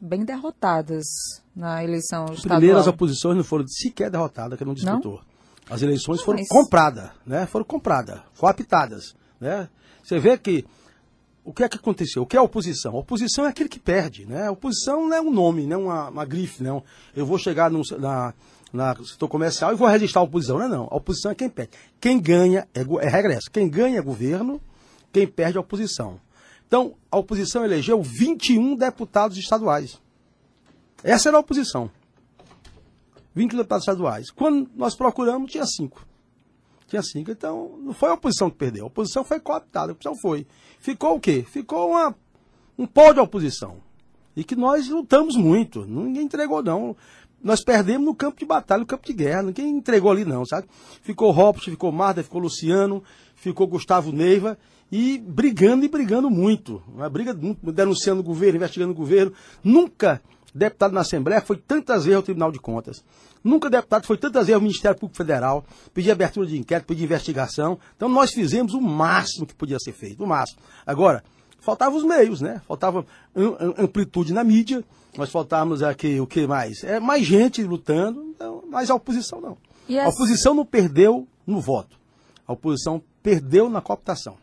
bem 0.00 0.24
derrotadas 0.24 1.04
na 1.54 1.84
eleição 1.84 2.24
estadual. 2.24 2.58
Primeiro, 2.58 2.76
as 2.76 2.88
oposições 2.88 3.36
não 3.36 3.44
foram 3.44 3.68
sequer 3.68 4.10
derrotadas, 4.10 4.58
que 4.58 4.64
não 4.64 4.74
disputou. 4.74 5.20
As 5.70 5.80
eleições 5.80 6.20
foram 6.22 6.40
Mas- 6.40 6.48
compradas, 6.48 7.08
né? 7.24 7.46
Foram 7.46 7.64
compradas, 7.64 8.20
coaptadas, 8.36 9.14
né? 9.40 9.68
Você 10.02 10.18
vê 10.18 10.36
que 10.36 10.64
o 11.44 11.52
que 11.52 11.62
é 11.62 11.68
que 11.68 11.76
aconteceu? 11.76 12.22
O 12.22 12.26
que 12.26 12.36
é 12.36 12.40
a 12.40 12.42
oposição? 12.42 12.96
A 12.96 12.98
oposição 12.98 13.44
é 13.46 13.48
aquele 13.48 13.68
que 13.68 13.78
perde, 13.78 14.26
né? 14.26 14.48
A 14.48 14.50
oposição 14.50 15.08
não 15.08 15.16
é 15.16 15.20
um 15.20 15.30
nome, 15.30 15.66
não 15.66 15.82
é 15.82 15.84
uma, 15.84 16.08
uma 16.08 16.24
grife, 16.24 16.64
não. 16.64 16.82
Eu 17.14 17.24
vou 17.24 17.38
chegar 17.38 17.70
no, 17.70 17.82
na, 17.96 18.34
na 18.72 18.94
setor 18.96 19.28
comercial 19.28 19.72
e 19.72 19.76
vou 19.76 19.88
registrar 19.88 20.20
a 20.20 20.24
oposição, 20.24 20.58
não 20.58 20.64
é 20.64 20.68
não. 20.68 20.88
A 20.90 20.96
oposição 20.96 21.30
é 21.32 21.34
quem 21.34 21.48
perde. 21.48 21.72
Quem 22.00 22.20
ganha 22.20 22.68
é, 22.74 22.80
é 22.80 23.08
regresso. 23.08 23.50
Quem 23.50 23.68
ganha 23.68 23.98
é 23.98 24.02
governo, 24.02 24.60
quem 25.12 25.26
perde 25.26 25.56
é 25.56 25.58
a 25.58 25.60
oposição. 25.60 26.20
Então, 26.66 26.94
a 27.10 27.18
oposição 27.18 27.64
elegeu 27.64 28.00
21 28.00 28.76
deputados 28.76 29.36
estaduais. 29.36 30.00
Essa 31.02 31.28
era 31.28 31.36
a 31.36 31.40
oposição. 31.40 31.90
20 33.34 33.56
deputados 33.56 33.82
estaduais. 33.82 34.30
Quando 34.30 34.70
nós 34.76 34.94
procuramos, 34.94 35.50
tinha 35.50 35.66
cinco. 35.66 36.06
Tinha 36.86 37.02
cinco. 37.02 37.30
Então, 37.30 37.76
não 37.80 37.92
foi 37.92 38.10
a 38.10 38.14
oposição 38.14 38.50
que 38.50 38.56
perdeu. 38.56 38.84
A 38.84 38.86
oposição 38.86 39.24
foi 39.24 39.40
cooptada. 39.40 39.90
A 39.90 39.94
oposição 39.94 40.16
foi. 40.20 40.46
Ficou 40.78 41.16
o 41.16 41.20
quê? 41.20 41.44
Ficou 41.48 41.90
uma, 41.90 42.14
um 42.78 42.86
pó 42.86 43.12
de 43.12 43.20
oposição. 43.20 43.78
E 44.36 44.44
que 44.44 44.54
nós 44.54 44.88
lutamos 44.88 45.36
muito. 45.36 45.84
Ninguém 45.84 46.24
entregou, 46.24 46.62
não. 46.62 46.96
Nós 47.42 47.64
perdemos 47.64 48.06
no 48.06 48.14
campo 48.14 48.38
de 48.38 48.44
batalha, 48.44 48.80
no 48.80 48.86
campo 48.86 49.06
de 49.06 49.12
guerra. 49.12 49.42
Ninguém 49.42 49.68
entregou 49.76 50.10
ali, 50.10 50.24
não, 50.24 50.44
sabe? 50.44 50.68
Ficou 51.02 51.30
Robert, 51.30 51.62
ficou 51.62 51.90
Marta, 51.90 52.22
ficou 52.22 52.40
Luciano, 52.40 53.02
ficou 53.34 53.66
Gustavo 53.66 54.12
Neiva. 54.12 54.58
E 54.92 55.18
brigando 55.18 55.84
e 55.84 55.88
brigando 55.88 56.28
muito. 56.28 56.82
Uma 56.92 57.08
briga 57.08 57.32
denunciando 57.34 58.20
o 58.20 58.24
governo, 58.24 58.56
investigando 58.56 58.92
o 58.92 58.96
governo. 58.96 59.32
Nunca 59.62 60.20
deputado 60.54 60.92
na 60.92 61.00
Assembleia 61.00 61.40
foi 61.40 61.56
tantas 61.56 62.04
vezes 62.04 62.16
ao 62.16 62.22
Tribunal 62.22 62.50
de 62.50 62.58
Contas. 62.58 63.04
Nunca 63.42 63.70
deputado 63.70 64.04
foi 64.04 64.18
tantas 64.18 64.42
vezes 64.46 64.54
ao 64.54 64.60
Ministério 64.60 64.98
Público 64.98 65.16
Federal, 65.16 65.64
pedir 65.94 66.10
abertura 66.10 66.46
de 66.46 66.58
inquérito, 66.58 66.86
pedir 66.86 67.04
investigação. 67.04 67.78
Então 67.96 68.08
nós 68.08 68.32
fizemos 68.32 68.74
o 68.74 68.80
máximo 68.80 69.46
que 69.46 69.54
podia 69.54 69.78
ser 69.78 69.92
feito, 69.92 70.22
o 70.22 70.26
máximo. 70.26 70.60
Agora, 70.84 71.22
faltavam 71.60 71.98
os 71.98 72.04
meios, 72.04 72.40
né? 72.40 72.60
Faltava 72.66 73.04
am- 73.34 73.56
am- 73.60 73.74
amplitude 73.84 74.32
na 74.32 74.42
mídia, 74.44 74.82
nós 75.16 75.30
faltávamos 75.30 75.82
aqui, 75.82 76.20
o 76.20 76.26
que 76.26 76.46
mais? 76.46 76.82
É 76.84 76.98
mais 77.00 77.24
gente 77.24 77.62
lutando, 77.62 78.22
então, 78.34 78.64
mas 78.68 78.90
a 78.90 78.94
oposição 78.94 79.40
não. 79.40 79.56
E 79.88 79.98
A 79.98 80.08
oposição 80.08 80.54
não 80.54 80.64
perdeu 80.64 81.26
no 81.46 81.60
voto. 81.60 81.96
A 82.46 82.52
oposição 82.52 83.02
perdeu 83.22 83.68
na 83.68 83.80
cooptação. 83.80 84.36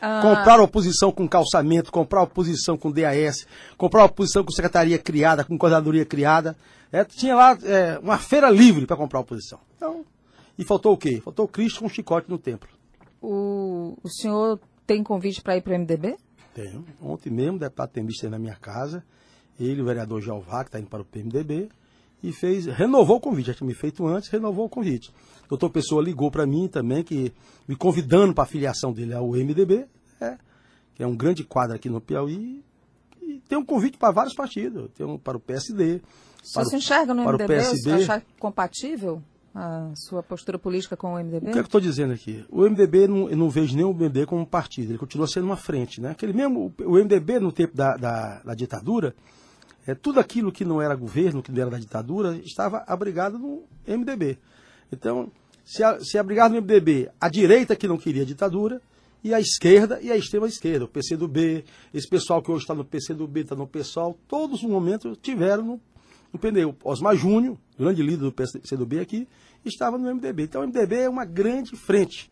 Ah, 0.00 0.20
Comprar 0.20 0.58
a 0.58 0.62
oposição 0.62 1.12
com 1.12 1.28
calçamento, 1.28 1.92
comprar 1.92 2.20
a 2.20 2.24
oposição 2.24 2.76
com 2.76 2.90
DAS, 2.90 3.46
comprar 3.78 4.02
a 4.02 4.06
oposição 4.06 4.42
com 4.44 4.50
secretaria 4.50 4.98
criada, 4.98 5.44
com 5.44 5.56
coordenadoria 5.56 6.04
criada. 6.04 6.56
É, 6.90 7.04
tinha 7.04 7.34
lá 7.36 7.56
é, 7.62 7.98
uma 8.02 8.18
feira 8.18 8.50
livre 8.50 8.84
para 8.84 8.96
comprar 8.96 9.20
a 9.20 9.22
oposição. 9.22 9.60
Então, 9.76 10.04
e 10.58 10.64
faltou 10.64 10.92
o 10.92 10.96
quê? 10.98 11.20
Faltou 11.24 11.44
o 11.44 11.48
Cristo 11.48 11.80
com 11.80 11.86
um 11.86 11.88
chicote 11.88 12.28
no 12.28 12.36
templo. 12.36 12.68
o, 13.22 13.96
o 14.02 14.08
senhor 14.08 14.58
tem 14.86 15.02
convite 15.02 15.40
para 15.42 15.56
ir 15.56 15.62
para 15.62 15.74
o 15.74 15.78
MDB? 15.78 16.16
Tenho. 16.54 16.84
Ontem 17.00 17.30
mesmo, 17.30 17.56
o 17.56 17.60
deputado 17.60 17.90
esteve 17.96 18.30
na 18.30 18.38
minha 18.38 18.54
casa. 18.54 19.04
ele, 19.58 19.80
o 19.80 19.84
vereador 19.84 20.20
Jeová, 20.20 20.64
que 20.64 20.68
está 20.68 20.80
indo 20.80 20.88
para 20.88 21.02
o 21.02 21.04
PMDB, 21.04 21.68
e 22.22 22.32
fez, 22.32 22.66
renovou 22.66 23.16
o 23.16 23.20
convite, 23.20 23.46
já 23.46 23.54
tinha 23.54 23.66
me 23.66 23.74
feito 23.74 24.06
antes, 24.06 24.28
renovou 24.28 24.66
o 24.66 24.68
convite. 24.68 25.10
O 25.46 25.48
doutor 25.50 25.70
Pessoa 25.70 26.02
ligou 26.02 26.30
para 26.30 26.46
mim 26.46 26.68
também, 26.68 27.02
que 27.02 27.32
me 27.66 27.74
convidando 27.74 28.32
para 28.32 28.44
a 28.44 28.46
filiação 28.46 28.92
dele 28.92 29.12
ao 29.12 29.28
MDB, 29.30 29.86
é, 30.20 30.38
que 30.94 31.02
é 31.02 31.06
um 31.06 31.16
grande 31.16 31.42
quadro 31.42 31.74
aqui 31.74 31.88
no 31.88 32.00
Piauí, 32.00 32.64
e 33.20 33.40
tem 33.48 33.58
um 33.58 33.64
convite 33.64 33.98
para 33.98 34.12
vários 34.12 34.34
partidos, 34.34 34.90
tem 34.94 35.04
um 35.06 35.18
para 35.18 35.36
o 35.36 35.40
PSD. 35.40 36.00
Você 36.42 36.64
se 36.64 36.76
enxerga 36.76 37.12
no 37.12 37.24
para 37.24 37.32
MDB? 37.32 37.44
O 37.44 37.56
PSB. 37.56 37.92
achar 37.92 38.22
compatível 38.38 39.22
a 39.54 39.92
sua 39.94 40.22
postura 40.22 40.58
política 40.58 40.96
com 40.96 41.14
o 41.14 41.18
MDB? 41.18 41.36
O 41.36 41.40
que, 41.40 41.48
é 41.50 41.52
que 41.52 41.58
eu 41.58 41.64
estou 41.64 41.80
dizendo 41.80 42.12
aqui? 42.12 42.44
O 42.48 42.62
MDB, 42.62 43.06
não, 43.06 43.28
eu 43.28 43.36
não 43.36 43.50
vejo 43.50 43.76
nem 43.76 43.84
o 43.84 43.92
MDB 43.92 44.26
como 44.26 44.46
partido, 44.46 44.90
ele 44.90 44.98
continua 44.98 45.26
sendo 45.26 45.44
uma 45.44 45.56
frente. 45.56 46.00
Né? 46.00 46.10
Aquele 46.10 46.32
mesmo, 46.32 46.72
o 46.84 46.92
MDB, 46.92 47.38
no 47.38 47.52
tempo 47.52 47.76
da, 47.76 47.96
da, 47.96 48.40
da 48.42 48.54
ditadura, 48.54 49.14
é, 49.86 49.94
tudo 49.94 50.20
aquilo 50.20 50.52
que 50.52 50.64
não 50.64 50.80
era 50.80 50.94
governo, 50.94 51.42
que 51.42 51.52
não 51.52 51.60
era 51.60 51.70
da 51.70 51.78
ditadura, 51.78 52.36
estava 52.44 52.84
abrigado 52.86 53.38
no 53.38 53.64
MDB. 53.86 54.38
Então, 54.90 55.30
se, 55.64 55.82
a, 55.82 56.00
se 56.00 56.18
abrigado 56.18 56.52
no 56.52 56.62
MDB 56.62 57.10
a 57.20 57.28
direita 57.28 57.76
que 57.76 57.88
não 57.88 57.98
queria 57.98 58.24
ditadura, 58.24 58.80
e 59.24 59.32
a 59.32 59.38
esquerda 59.38 60.00
e 60.02 60.10
a 60.10 60.16
extrema 60.16 60.48
esquerda, 60.48 60.84
o 60.84 60.88
PCdoB, 60.88 61.64
esse 61.94 62.08
pessoal 62.08 62.42
que 62.42 62.50
hoje 62.50 62.64
está 62.64 62.74
no 62.74 62.84
PCdoB, 62.84 63.40
está 63.40 63.54
no 63.54 63.66
PSOL, 63.68 64.18
todos 64.26 64.62
no 64.62 64.68
momento 64.68 65.14
tiveram 65.14 65.64
no, 65.64 65.80
no 66.32 66.38
pneu. 66.38 66.74
Osmar 66.82 67.14
Júnior, 67.14 67.56
grande 67.78 68.02
líder 68.02 68.24
do 68.24 68.32
PCdoB 68.32 69.00
aqui, 69.00 69.28
estava 69.64 69.98
no 69.98 70.12
MDB. 70.14 70.44
Então 70.44 70.62
o 70.62 70.66
MDB 70.66 71.00
é 71.00 71.08
uma 71.08 71.24
grande 71.24 71.76
frente. 71.76 72.30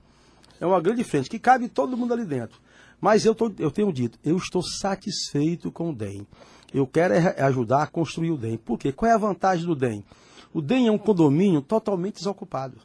É 0.61 0.67
uma 0.67 0.81
grande 0.81 1.05
frente 1.05 1.29
que 1.29 1.39
cabe 1.39 1.69
todo 1.69 1.97
mundo 1.97 2.13
ali 2.13 2.25
dentro. 2.25 2.61
Mas 3.01 3.25
eu, 3.25 3.35
tô, 3.35 3.51
eu 3.59 3.71
tenho 3.71 3.91
dito, 3.93 4.19
eu 4.23 4.37
estou 4.37 4.63
satisfeito 4.63 5.71
com 5.73 5.91
o 5.91 5.95
DEM. 5.95 6.27
Eu 6.73 6.87
quero 6.87 7.15
é 7.15 7.43
ajudar 7.43 7.83
a 7.83 7.87
construir 7.87 8.31
o 8.31 8.37
DEM. 8.37 8.59
Por 8.59 8.79
quê? 8.79 8.93
Qual 8.93 9.11
é 9.11 9.15
a 9.15 9.19
vantagem 9.19 9.65
do 9.65 9.75
DEM? 9.75 10.05
O 10.53 10.61
DEM 10.61 10.89
é 10.89 10.93
um 10.93 10.99
condomínio 10.99 11.63
totalmente 11.63 12.17
desocupado. 12.17 12.77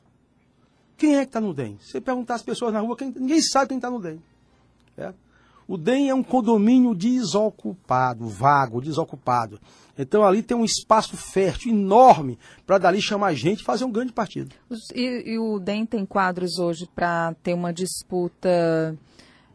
Quem 0.97 1.17
é 1.17 1.21
que 1.21 1.29
está 1.29 1.41
no 1.41 1.53
DEM? 1.53 1.77
Você 1.81 1.99
perguntar 1.99 2.35
às 2.35 2.41
pessoas 2.41 2.73
na 2.73 2.79
rua, 2.79 2.95
quem, 2.95 3.11
ninguém 3.11 3.41
sabe 3.41 3.69
quem 3.69 3.77
está 3.77 3.89
no 3.89 3.99
DEM. 3.99 4.21
É? 4.97 5.13
O 5.67 5.77
DEM 5.77 6.09
é 6.09 6.13
um 6.13 6.23
condomínio 6.23 6.93
desocupado, 6.93 8.27
vago, 8.27 8.81
desocupado. 8.81 9.59
Então 9.97 10.23
ali 10.23 10.43
tem 10.43 10.55
um 10.55 10.65
espaço 10.65 11.15
fértil 11.15 11.71
enorme 11.71 12.37
para 12.65 12.77
dali 12.77 13.01
chamar 13.01 13.33
gente 13.33 13.61
e 13.61 13.63
fazer 13.63 13.85
um 13.85 13.91
grande 13.91 14.11
partido. 14.11 14.53
E, 14.93 15.33
e 15.33 15.39
o 15.39 15.59
DEM 15.59 15.85
tem 15.85 16.05
quadros 16.05 16.59
hoje 16.59 16.87
para 16.93 17.33
ter 17.41 17.53
uma 17.53 17.73
disputa 17.73 18.95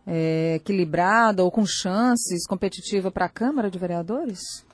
é, 0.07 0.57
equilibrada 0.57 1.45
ou 1.45 1.51
com 1.51 1.65
chances 1.65 2.47
competitiva 2.47 3.11
para 3.11 3.27
a 3.27 3.29
Câmara 3.29 3.71
de 3.71 3.79
Vereadores? 3.79 4.65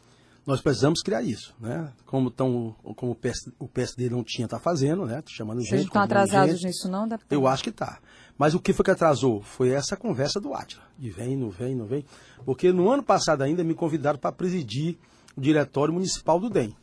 Nós 0.46 0.60
precisamos 0.60 1.02
criar 1.02 1.22
isso, 1.22 1.54
né? 1.60 1.92
Como, 2.06 2.30
tão, 2.30 2.76
como 2.94 3.12
o, 3.12 3.14
PSD, 3.16 3.52
o 3.58 3.66
PSD 3.66 4.08
não 4.08 4.22
tinha, 4.22 4.44
está 4.44 4.60
fazendo, 4.60 5.04
né? 5.04 5.16
Tá 5.20 5.28
chamando 5.28 5.58
Vocês 5.58 5.80
gente. 5.80 5.88
estão 5.88 6.00
atrasados 6.00 6.62
nisso, 6.62 6.88
não? 6.88 7.08
Deve 7.08 7.24
Eu 7.30 7.48
acho 7.48 7.64
que 7.64 7.70
está. 7.70 7.98
Mas 8.38 8.54
o 8.54 8.60
que 8.60 8.72
foi 8.72 8.84
que 8.84 8.92
atrasou? 8.92 9.42
Foi 9.42 9.70
essa 9.70 9.96
conversa 9.96 10.40
do 10.40 10.54
Atila. 10.54 10.84
De 10.96 11.10
vem, 11.10 11.36
não 11.36 11.50
vem, 11.50 11.74
não 11.74 11.86
vem. 11.86 12.04
Porque 12.44 12.72
no 12.72 12.88
ano 12.88 13.02
passado 13.02 13.42
ainda 13.42 13.64
me 13.64 13.74
convidaram 13.74 14.18
para 14.18 14.30
presidir 14.30 14.96
o 15.36 15.40
diretório 15.40 15.92
municipal 15.92 16.38
do 16.38 16.48
DEM. 16.48 16.76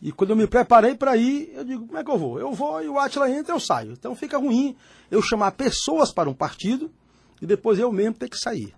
E 0.00 0.10
quando 0.10 0.30
eu 0.30 0.36
me 0.36 0.46
preparei 0.46 0.94
para 0.94 1.16
ir, 1.16 1.52
eu 1.54 1.64
digo, 1.64 1.86
como 1.86 1.98
é 1.98 2.02
que 2.02 2.10
eu 2.10 2.18
vou? 2.18 2.40
Eu 2.40 2.52
vou 2.52 2.82
e 2.82 2.88
o 2.88 2.98
Atila 2.98 3.30
entra, 3.30 3.54
eu 3.54 3.60
saio. 3.60 3.92
Então 3.92 4.16
fica 4.16 4.38
ruim 4.38 4.74
eu 5.10 5.20
chamar 5.20 5.52
pessoas 5.52 6.12
para 6.12 6.30
um 6.30 6.34
partido 6.34 6.90
e 7.42 7.46
depois 7.46 7.78
eu 7.78 7.92
mesmo 7.92 8.14
ter 8.14 8.28
que 8.30 8.38
sair. 8.38 8.74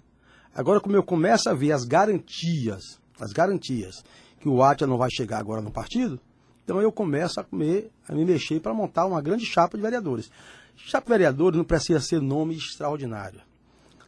Agora, 0.55 0.81
como 0.81 0.97
eu 0.97 1.03
começo 1.03 1.49
a 1.49 1.55
ver 1.55 1.73
as 1.73 1.85
garantias, 1.85 3.01
as 3.21 3.33
garantias 3.33 4.05
que 4.45 4.49
o 4.51 4.63
Atila 4.63 4.91
não 4.91 4.99
vai 4.99 5.09
chegar 5.11 5.39
agora 5.39 5.63
no 5.63 5.71
partido, 5.71 6.21
então 6.63 6.79
eu 6.79 6.93
começo 6.93 7.41
a, 7.41 7.45
comer, 7.45 7.91
a 8.07 8.15
me 8.15 8.27
mexer 8.27 8.61
para 8.61 8.75
montar 8.75 9.07
uma 9.07 9.23
grande 9.23 9.47
chapa 9.47 9.79
de 9.79 9.83
vereadores. 9.83 10.31
Chapa 10.77 11.07
de 11.07 11.13
vereadores 11.13 11.57
não 11.57 11.65
precisa 11.65 11.99
ser 11.99 12.21
nome 12.21 12.55
extraordinário. 12.55 13.41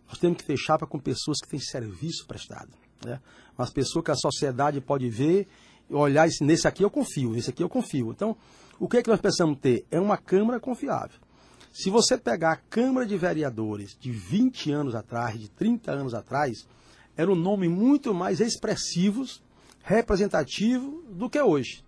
Nós 0.06 0.18
temos 0.18 0.36
que 0.36 0.44
ter 0.44 0.58
chapa 0.58 0.86
com 0.86 0.98
pessoas 0.98 1.38
que 1.40 1.48
têm 1.48 1.58
serviço 1.58 2.26
prestado. 2.26 2.68
Né? 3.02 3.18
Umas 3.58 3.70
pessoas 3.70 4.04
que 4.04 4.10
a 4.10 4.14
sociedade 4.14 4.78
pode 4.78 5.08
ver 5.08 5.48
e 5.88 5.94
olhar 5.94 6.28
e 6.28 6.44
nesse 6.44 6.68
aqui 6.68 6.84
eu 6.84 6.90
confio, 6.90 7.30
nesse 7.30 7.48
aqui 7.48 7.62
eu 7.62 7.68
confio. 7.70 8.10
Então, 8.10 8.36
o 8.78 8.86
que 8.86 8.98
é 8.98 9.02
que 9.02 9.08
nós 9.08 9.20
precisamos 9.22 9.58
ter? 9.58 9.86
É 9.90 9.98
uma 9.98 10.18
Câmara 10.18 10.60
confiável. 10.60 11.18
Se 11.72 11.88
você 11.88 12.18
pegar 12.18 12.52
a 12.52 12.56
Câmara 12.56 13.06
de 13.06 13.16
Vereadores 13.16 13.96
de 13.98 14.12
20 14.12 14.70
anos 14.70 14.94
atrás, 14.94 15.40
de 15.40 15.48
30 15.48 15.92
anos 15.92 16.12
atrás, 16.12 16.68
eram 17.16 17.34
nomes 17.34 17.70
muito 17.70 18.12
mais 18.12 18.38
expressivos 18.38 19.42
representativo 19.86 21.04
do 21.08 21.30
que 21.30 21.40
hoje. 21.40 21.84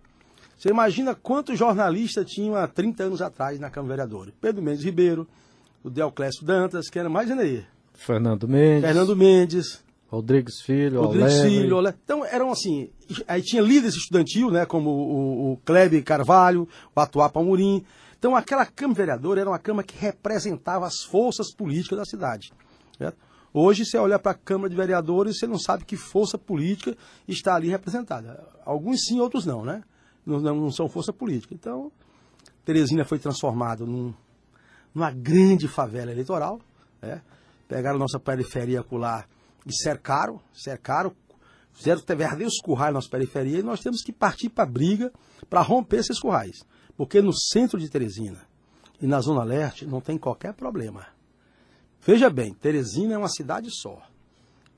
Você 0.57 0.69
imagina 0.69 1.13
quantos 1.13 1.59
jornalistas 1.59 2.25
tinham 2.25 2.55
há 2.55 2.65
30 2.65 3.03
anos 3.03 3.21
atrás 3.21 3.59
na 3.59 3.69
Câmara 3.69 3.95
Vereadora? 3.95 4.33
Pedro 4.39 4.61
Mendes 4.63 4.83
Ribeiro, 4.83 5.27
o 5.83 5.89
Deoclésio 5.89 6.45
Dantas, 6.45 6.89
que 6.89 6.97
era 6.97 7.09
mais 7.09 7.29
aí. 7.29 7.65
Fernando 7.93 8.47
Mendes. 8.47 8.85
Fernando 8.85 9.15
Mendes. 9.15 9.83
Rodrigues 10.07 10.61
Filho, 10.61 11.01
Rodrigues 11.01 11.41
Filho, 11.41 11.75
Olé. 11.75 11.93
Então 12.03 12.25
eram 12.25 12.51
assim, 12.51 12.89
aí 13.27 13.43
tinha 13.43 13.61
líderes 13.61 13.95
estudantil, 13.95 14.49
né, 14.49 14.65
como 14.65 14.89
o, 14.89 15.51
o 15.51 15.57
Kleber 15.57 16.03
Carvalho, 16.03 16.67
o 16.95 16.99
Atuá 16.99 17.29
Palmurim. 17.29 17.85
Então 18.17 18.35
aquela 18.35 18.65
Câmara 18.65 18.97
Vereadora 18.97 19.41
era 19.41 19.49
uma 19.49 19.59
Câmara 19.59 19.85
que 19.85 19.95
representava 19.97 20.87
as 20.87 21.03
forças 21.03 21.53
políticas 21.53 21.99
da 21.99 22.05
cidade. 22.05 22.51
Certo? 22.97 23.17
Hoje, 23.53 23.85
você 23.85 23.97
olha 23.97 24.19
para 24.19 24.31
a 24.31 24.35
Câmara 24.35 24.69
de 24.69 24.75
Vereadores, 24.75 25.39
você 25.39 25.47
não 25.47 25.57
sabe 25.57 25.83
que 25.83 25.97
força 25.97 26.37
política 26.37 26.95
está 27.27 27.55
ali 27.55 27.69
representada. 27.69 28.47
Alguns 28.63 29.05
sim, 29.05 29.19
outros 29.19 29.45
não, 29.45 29.65
né? 29.65 29.83
Não, 30.25 30.39
não 30.39 30.71
são 30.71 30.87
força 30.87 31.11
política. 31.11 31.53
Então, 31.53 31.91
Teresina 32.63 33.03
foi 33.03 33.17
transformada 33.17 33.83
num, 33.85 34.13
numa 34.93 35.11
grande 35.11 35.67
favela 35.67 36.11
eleitoral. 36.11 36.59
Né? 37.01 37.21
Pegaram 37.67 37.97
nossa 37.97 38.19
periferia 38.19 38.85
lá 38.91 39.25
e 39.65 39.73
cercaram, 39.73 40.39
cercaram, 40.53 41.11
fizeram 41.73 42.01
verdadeiros 42.05 42.59
currais 42.61 42.93
na 42.93 42.97
nossa 42.97 43.09
periferia 43.09 43.59
e 43.59 43.63
nós 43.63 43.79
temos 43.79 44.03
que 44.03 44.11
partir 44.11 44.49
para 44.49 44.65
a 44.65 44.67
briga 44.67 45.11
para 45.49 45.61
romper 45.61 45.97
esses 45.97 46.19
currais. 46.19 46.63
Porque 46.95 47.21
no 47.21 47.33
centro 47.33 47.79
de 47.79 47.89
Teresina 47.89 48.41
e 49.01 49.07
na 49.07 49.19
Zona 49.21 49.43
Leste 49.43 49.85
não 49.85 50.01
tem 50.01 50.17
qualquer 50.17 50.53
problema. 50.53 51.07
Veja 52.11 52.27
bem, 52.27 52.55
Teresina 52.55 53.13
é 53.13 53.17
uma 53.19 53.29
cidade 53.29 53.69
só. 53.69 54.01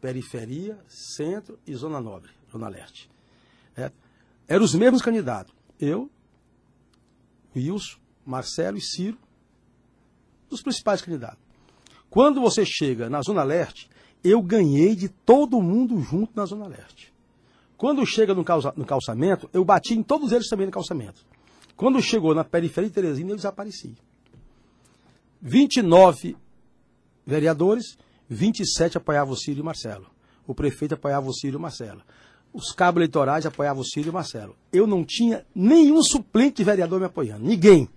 Periferia, 0.01 0.77
centro 0.89 1.57
e 1.65 1.73
zona 1.73 2.01
nobre, 2.01 2.29
zona 2.51 2.67
leste. 2.67 3.09
É, 3.73 3.89
eram 4.49 4.65
os 4.65 4.75
mesmos 4.75 5.01
candidatos. 5.01 5.55
Eu, 5.79 6.11
Wilson, 7.55 7.97
Marcelo 8.25 8.77
e 8.77 8.81
Ciro, 8.81 9.17
os 10.49 10.61
principais 10.61 11.01
candidatos. 11.01 11.39
Quando 12.09 12.41
você 12.41 12.65
chega 12.65 13.09
na 13.09 13.21
zona 13.21 13.43
leste, 13.43 13.89
eu 14.21 14.41
ganhei 14.41 14.93
de 14.93 15.07
todo 15.07 15.61
mundo 15.61 16.01
junto 16.01 16.33
na 16.35 16.45
zona 16.45 16.67
leste. 16.67 17.13
Quando 17.77 18.05
chega 18.05 18.35
no, 18.35 18.43
calça, 18.43 18.73
no 18.75 18.83
calçamento, 18.83 19.49
eu 19.53 19.63
bati 19.63 19.93
em 19.93 20.03
todos 20.03 20.33
eles 20.33 20.49
também 20.49 20.65
no 20.65 20.71
calçamento. 20.73 21.25
Quando 21.77 22.01
chegou 22.01 22.35
na 22.35 22.43
periferia 22.43 22.89
de 22.89 22.93
Teresina, 22.93 23.31
eu 23.31 23.37
desapareci. 23.37 23.95
29 25.41 26.35
vereadores, 27.25 27.97
27 28.29 28.97
apoiavam 28.97 29.33
o 29.33 29.37
Ciro 29.37 29.59
e 29.59 29.63
Marcelo. 29.63 30.07
O 30.47 30.55
prefeito 30.55 30.95
apoiava 30.95 31.29
o 31.29 31.33
Ciro 31.33 31.57
e 31.57 31.61
Marcelo. 31.61 32.01
Os 32.53 32.73
cabos 32.73 32.99
eleitorais 32.99 33.45
apoiavam 33.45 33.81
o 33.81 33.85
Ciro 33.85 34.09
e 34.09 34.11
Marcelo. 34.11 34.55
Eu 34.71 34.85
não 34.85 35.03
tinha 35.03 35.45
nenhum 35.55 36.01
suplente 36.03 36.57
de 36.57 36.63
vereador 36.63 36.99
me 36.99 37.05
apoiando, 37.05 37.45
ninguém. 37.45 37.87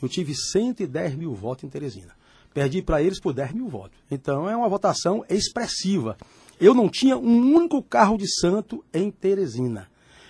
Eu 0.00 0.08
tive 0.08 0.34
110 0.34 1.14
mil 1.14 1.34
votos 1.34 1.64
em 1.64 1.68
Teresina. 1.68 2.12
Perdi 2.52 2.82
para 2.82 3.02
eles 3.02 3.20
por 3.20 3.32
10 3.32 3.52
mil 3.52 3.68
votos. 3.68 3.96
Então 4.10 4.48
é 4.48 4.56
uma 4.56 4.68
votação 4.68 5.24
expressiva. 5.28 6.16
Eu 6.60 6.74
não 6.74 6.88
tinha 6.88 7.16
um 7.16 7.54
único 7.54 7.82
carro 7.82 8.18
de 8.18 8.28
santo 8.28 8.84
em 8.92 9.10
Teresina. 9.10 9.88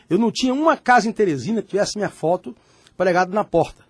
Eu 0.08 0.18
não 0.18 0.30
tinha 0.30 0.52
uma 0.52 0.76
casa 0.76 1.08
em 1.08 1.12
Teresina 1.12 1.62
que 1.62 1.68
tivesse 1.68 1.96
minha 1.96 2.10
foto 2.10 2.54
pregada 2.96 3.34
na 3.34 3.44
porta. 3.44 3.84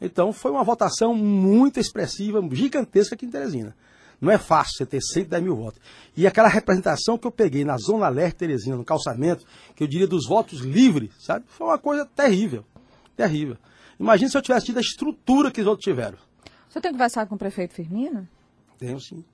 Então 0.00 0.32
foi 0.32 0.50
uma 0.50 0.64
votação 0.64 1.14
muito 1.14 1.78
expressiva, 1.78 2.40
gigantesca 2.52 3.14
aqui 3.14 3.26
em 3.26 3.30
Teresina. 3.30 3.76
Não 4.20 4.30
é 4.30 4.38
fácil 4.38 4.76
você 4.76 4.86
ter 4.86 5.00
110 5.00 5.42
mil 5.42 5.56
votos. 5.56 5.80
E 6.16 6.26
aquela 6.26 6.48
representação 6.48 7.16
que 7.16 7.26
eu 7.26 7.30
peguei 7.30 7.64
na 7.64 7.76
Zona 7.78 8.08
Leste 8.08 8.36
Teresina, 8.36 8.76
no 8.76 8.84
calçamento, 8.84 9.46
que 9.74 9.82
eu 9.82 9.88
diria 9.88 10.06
dos 10.06 10.26
votos 10.26 10.60
livres, 10.60 11.10
sabe? 11.18 11.46
Foi 11.48 11.66
uma 11.66 11.78
coisa 11.78 12.04
terrível. 12.04 12.64
Terrível. 13.16 13.56
Imagina 13.98 14.30
se 14.30 14.36
eu 14.36 14.42
tivesse 14.42 14.66
tido 14.66 14.78
a 14.78 14.82
estrutura 14.82 15.50
que 15.50 15.60
os 15.60 15.66
outros 15.66 15.84
tiveram. 15.84 16.18
Você 16.68 16.80
tem 16.80 16.92
conversado 16.92 17.28
com 17.28 17.34
o 17.34 17.38
prefeito 17.38 17.74
Firmino? 17.74 18.28
Tenho 18.78 19.00
sim. 19.00 19.24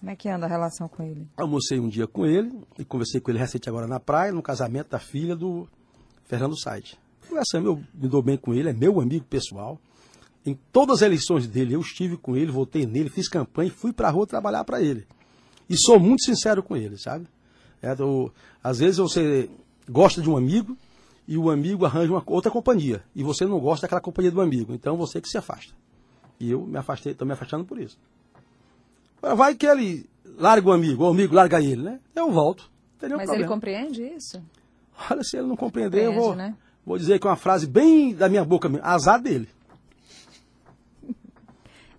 Como 0.00 0.10
é 0.10 0.16
que 0.16 0.28
anda 0.28 0.46
a 0.46 0.48
relação 0.48 0.88
com 0.88 1.02
ele? 1.02 1.26
Almocei 1.36 1.78
um 1.78 1.88
dia 1.88 2.06
com 2.06 2.26
ele 2.26 2.52
e 2.78 2.84
conversei 2.84 3.20
com 3.20 3.30
ele 3.30 3.38
recente 3.38 3.68
agora 3.68 3.86
na 3.86 4.00
praia, 4.00 4.32
no 4.32 4.42
casamento 4.42 4.90
da 4.90 4.98
filha 4.98 5.34
do 5.34 5.68
Fernando 6.24 6.58
Said. 6.58 6.98
Essa 7.38 7.58
eu 7.58 7.82
me 7.94 8.08
dou 8.08 8.22
bem 8.22 8.36
com 8.36 8.54
ele, 8.54 8.68
é 8.68 8.72
meu 8.72 9.00
amigo 9.00 9.24
pessoal. 9.24 9.78
Em 10.46 10.58
todas 10.70 10.96
as 10.96 11.02
eleições 11.02 11.46
dele, 11.46 11.74
eu 11.74 11.80
estive 11.80 12.16
com 12.16 12.36
ele, 12.36 12.50
votei 12.52 12.84
nele, 12.84 13.08
fiz 13.08 13.28
campanha 13.28 13.68
e 13.68 13.70
fui 13.70 13.92
para 13.92 14.08
a 14.08 14.10
rua 14.10 14.26
trabalhar 14.26 14.62
para 14.64 14.82
ele. 14.82 15.06
E 15.68 15.76
sou 15.76 15.98
muito 15.98 16.22
sincero 16.24 16.62
com 16.62 16.76
ele, 16.76 16.98
sabe? 16.98 17.26
É, 17.80 17.94
às 18.62 18.78
vezes 18.78 18.98
você 18.98 19.48
gosta 19.88 20.20
de 20.20 20.28
um 20.28 20.36
amigo 20.36 20.76
e 21.26 21.38
o 21.38 21.50
amigo 21.50 21.84
arranja 21.84 22.12
uma 22.12 22.22
outra 22.26 22.50
companhia. 22.50 23.02
E 23.14 23.22
você 23.22 23.46
não 23.46 23.58
gosta 23.58 23.82
daquela 23.82 24.00
companhia 24.00 24.30
do 24.30 24.40
amigo. 24.40 24.74
Então 24.74 24.96
você 24.96 25.20
que 25.20 25.28
se 25.28 25.38
afasta. 25.38 25.72
E 26.38 26.50
eu 26.50 26.62
me 26.66 26.78
afastei, 26.78 27.12
estou 27.12 27.26
me 27.26 27.32
afastando 27.32 27.64
por 27.64 27.78
isso. 27.78 27.98
Agora, 29.18 29.34
Vai 29.34 29.54
que 29.54 29.66
ele 29.66 30.06
larga 30.36 30.68
o 30.68 30.72
amigo, 30.72 31.04
o 31.04 31.08
amigo 31.08 31.34
larga 31.34 31.60
ele, 31.60 31.82
né? 31.82 32.00
Eu 32.14 32.30
volto. 32.30 32.70
Mas 33.00 33.10
ele 33.10 33.24
problema. 33.24 33.48
compreende 33.48 34.02
isso? 34.02 34.42
Olha, 35.10 35.22
se 35.22 35.36
ele 35.36 35.46
não 35.46 35.56
compreender, 35.56 36.04
eu 36.04 36.12
Compreende, 36.12 36.26
vou, 36.26 36.36
né? 36.36 36.56
Vou 36.84 36.98
dizer 36.98 37.18
que 37.18 37.26
é 37.26 37.30
uma 37.30 37.36
frase 37.36 37.66
bem 37.66 38.14
da 38.14 38.28
minha 38.28 38.44
boca 38.44 38.68
mesmo. 38.68 38.84
Azar 38.86 39.20
dele. 39.20 39.48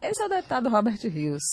Esse 0.01 0.21
é 0.21 0.25
o 0.25 0.29
deputado 0.29 0.69
Robert 0.69 0.99
Rios. 1.03 1.43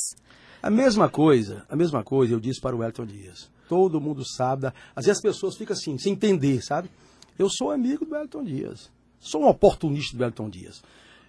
A 0.62 0.70
mesma 0.70 1.08
coisa, 1.08 1.64
a 1.68 1.74
mesma 1.74 2.04
coisa 2.04 2.34
eu 2.34 2.40
disse 2.40 2.60
para 2.60 2.76
o 2.76 2.82
Elton 2.84 3.06
Dias. 3.06 3.50
Todo 3.68 4.00
mundo 4.00 4.22
sabe. 4.24 4.62
da- 4.62 4.74
Às 4.94 5.06
vezes 5.06 5.18
as 5.18 5.22
pessoas 5.22 5.56
ficam 5.56 5.74
assim, 5.74 5.98
sem 5.98 6.12
entender, 6.12 6.62
sabe? 6.62 6.90
Eu 7.38 7.48
sou 7.50 7.70
amigo 7.70 8.04
do 8.04 8.14
Elton 8.14 8.44
Dias. 8.44 8.90
Sou 9.18 9.42
um 9.42 9.48
oportunista 9.48 10.16
do 10.16 10.22
Elton 10.24 10.48
Dias. 10.50 10.82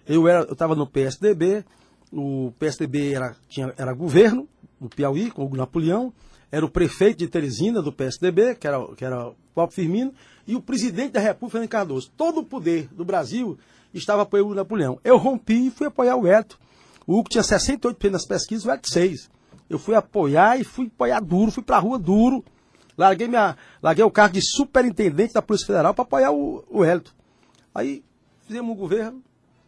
Eu 0.06 0.28
estava 0.52 0.74
no 0.74 0.86
PSDB, 0.86 1.64
o 2.12 2.52
PSDB 2.58 3.14
era, 3.14 3.34
tinha, 3.48 3.72
era 3.76 3.92
governo 3.94 4.46
do 4.80 4.88
Piauí, 4.88 5.30
com 5.30 5.46
o 5.46 5.56
Napoleão, 5.56 6.12
era 6.54 6.64
o 6.64 6.70
prefeito 6.70 7.18
de 7.18 7.26
Teresina 7.26 7.82
do 7.82 7.92
PSDB, 7.92 8.54
que 8.54 8.64
era, 8.64 8.86
que 8.94 9.04
era 9.04 9.30
o 9.30 9.34
próprio 9.52 9.74
Firmino, 9.74 10.14
e 10.46 10.54
o 10.54 10.60
presidente 10.60 11.10
da 11.10 11.18
República, 11.18 11.50
Fernando 11.50 11.68
Cardoso. 11.68 12.12
Todo 12.16 12.38
o 12.38 12.44
poder 12.44 12.86
do 12.92 13.04
Brasil 13.04 13.58
estava 13.92 14.22
apoiando 14.22 14.52
o 14.52 14.54
Napoleão. 14.54 15.00
Eu 15.02 15.16
rompi 15.16 15.66
e 15.66 15.70
fui 15.72 15.88
apoiar 15.88 16.14
o 16.14 16.28
Elton. 16.28 16.54
O 17.08 17.18
Hugo 17.18 17.28
tinha 17.28 17.42
68% 17.42 18.08
nas 18.08 18.24
pesquisas, 18.24 18.64
o 18.64 18.70
Elton 18.70 18.88
6. 18.88 19.30
Eu 19.68 19.80
fui 19.80 19.96
apoiar 19.96 20.56
e 20.56 20.62
fui 20.62 20.86
apoiar 20.86 21.18
duro, 21.18 21.50
fui 21.50 21.64
pra 21.64 21.80
rua 21.80 21.98
duro. 21.98 22.44
Larguei, 22.96 23.26
minha, 23.26 23.56
larguei 23.82 24.04
o 24.04 24.10
cargo 24.10 24.34
de 24.34 24.40
superintendente 24.40 25.34
da 25.34 25.42
Polícia 25.42 25.66
Federal 25.66 25.92
para 25.92 26.04
apoiar 26.04 26.30
o, 26.30 26.64
o. 26.70 26.82
Aí 27.74 28.04
fizemos 28.46 28.70
um 28.70 28.78
governo. 28.78 29.20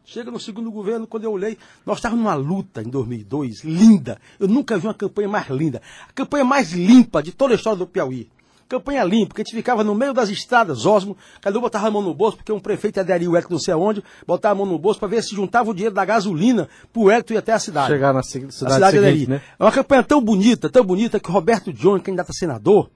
Chega 0.09 0.31
no 0.31 0.39
segundo 0.39 0.71
governo, 0.71 1.05
quando 1.05 1.25
eu 1.25 1.33
olhei, 1.33 1.59
nós 1.85 1.99
estávamos 1.99 2.23
numa 2.25 2.35
luta 2.37 2.81
em 2.81 2.89
2002, 2.89 3.65
linda. 3.65 4.19
Eu 4.39 4.47
nunca 4.47 4.79
vi 4.79 4.87
uma 4.87 4.95
campanha 4.95 5.29
mais 5.29 5.49
linda. 5.49 5.83
A 6.09 6.13
campanha 6.13 6.45
mais 6.45 6.71
limpa 6.73 7.21
de 7.21 7.33
toda 7.33 7.55
a 7.55 7.57
história 7.57 7.77
do 7.77 7.89
Piauí. 7.89 8.29
Campanha 8.69 9.03
limpa, 9.03 9.29
porque 9.29 9.43
a 9.43 9.45
gente 9.45 9.55
ficava 9.57 9.83
no 9.83 9.95
meio 9.97 10.13
das 10.13 10.29
estradas, 10.29 10.87
Osmo, 10.87 11.17
cada 11.41 11.59
um 11.59 11.61
botava 11.63 11.89
a 11.89 11.91
mão 11.91 12.03
no 12.03 12.15
bolso, 12.15 12.37
porque 12.37 12.53
um 12.53 12.59
prefeito 12.61 12.99
aderiu 13.01 13.33
o 13.33 13.37
Hélio 13.37 13.49
não 13.51 13.59
sei 13.59 13.75
aonde, 13.75 14.03
botava 14.27 14.53
a 14.55 14.57
mão 14.57 14.67
no 14.67 14.79
bolso 14.79 14.99
para 15.01 15.09
ver 15.09 15.23
se 15.23 15.35
juntava 15.35 15.71
o 15.71 15.75
dinheiro 15.75 15.95
da 15.95 16.05
gasolina 16.05 16.69
pro 16.93 17.11
Hélio 17.11 17.25
ir 17.31 17.37
até 17.37 17.53
a 17.53 17.59
cidade. 17.59 17.89
Chegar 17.89 18.13
na 18.13 18.23
cidade, 18.23 18.55
cidade 18.55 18.97
seguinte, 19.13 19.31
né? 19.31 19.41
É 19.59 19.63
uma 19.65 19.73
campanha 19.73 20.03
tão 20.05 20.21
bonita, 20.23 20.69
tão 20.71 20.85
bonita, 20.85 21.19
que 21.21 21.29
o 21.29 21.33
Roberto 21.33 21.73
John, 21.73 21.99
candidato 22.01 22.31
a 22.31 22.33
senador, 22.33 22.91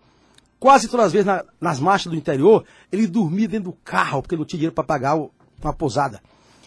quase 0.60 0.88
todas 0.88 1.06
as 1.06 1.12
vezes 1.12 1.26
na- 1.26 1.44
nas 1.60 1.78
marchas 1.80 2.10
do 2.10 2.16
interior, 2.18 2.64
ele 2.90 3.06
dormia 3.06 3.46
dentro 3.48 3.70
do 3.70 3.76
carro, 3.84 4.22
porque 4.22 4.36
não 4.36 4.44
tinha 4.44 4.58
dinheiro 4.58 4.74
para 4.74 4.82
pagar 4.84 5.16
o- 5.16 5.30
uma 5.62 5.72
posada. 5.72 6.20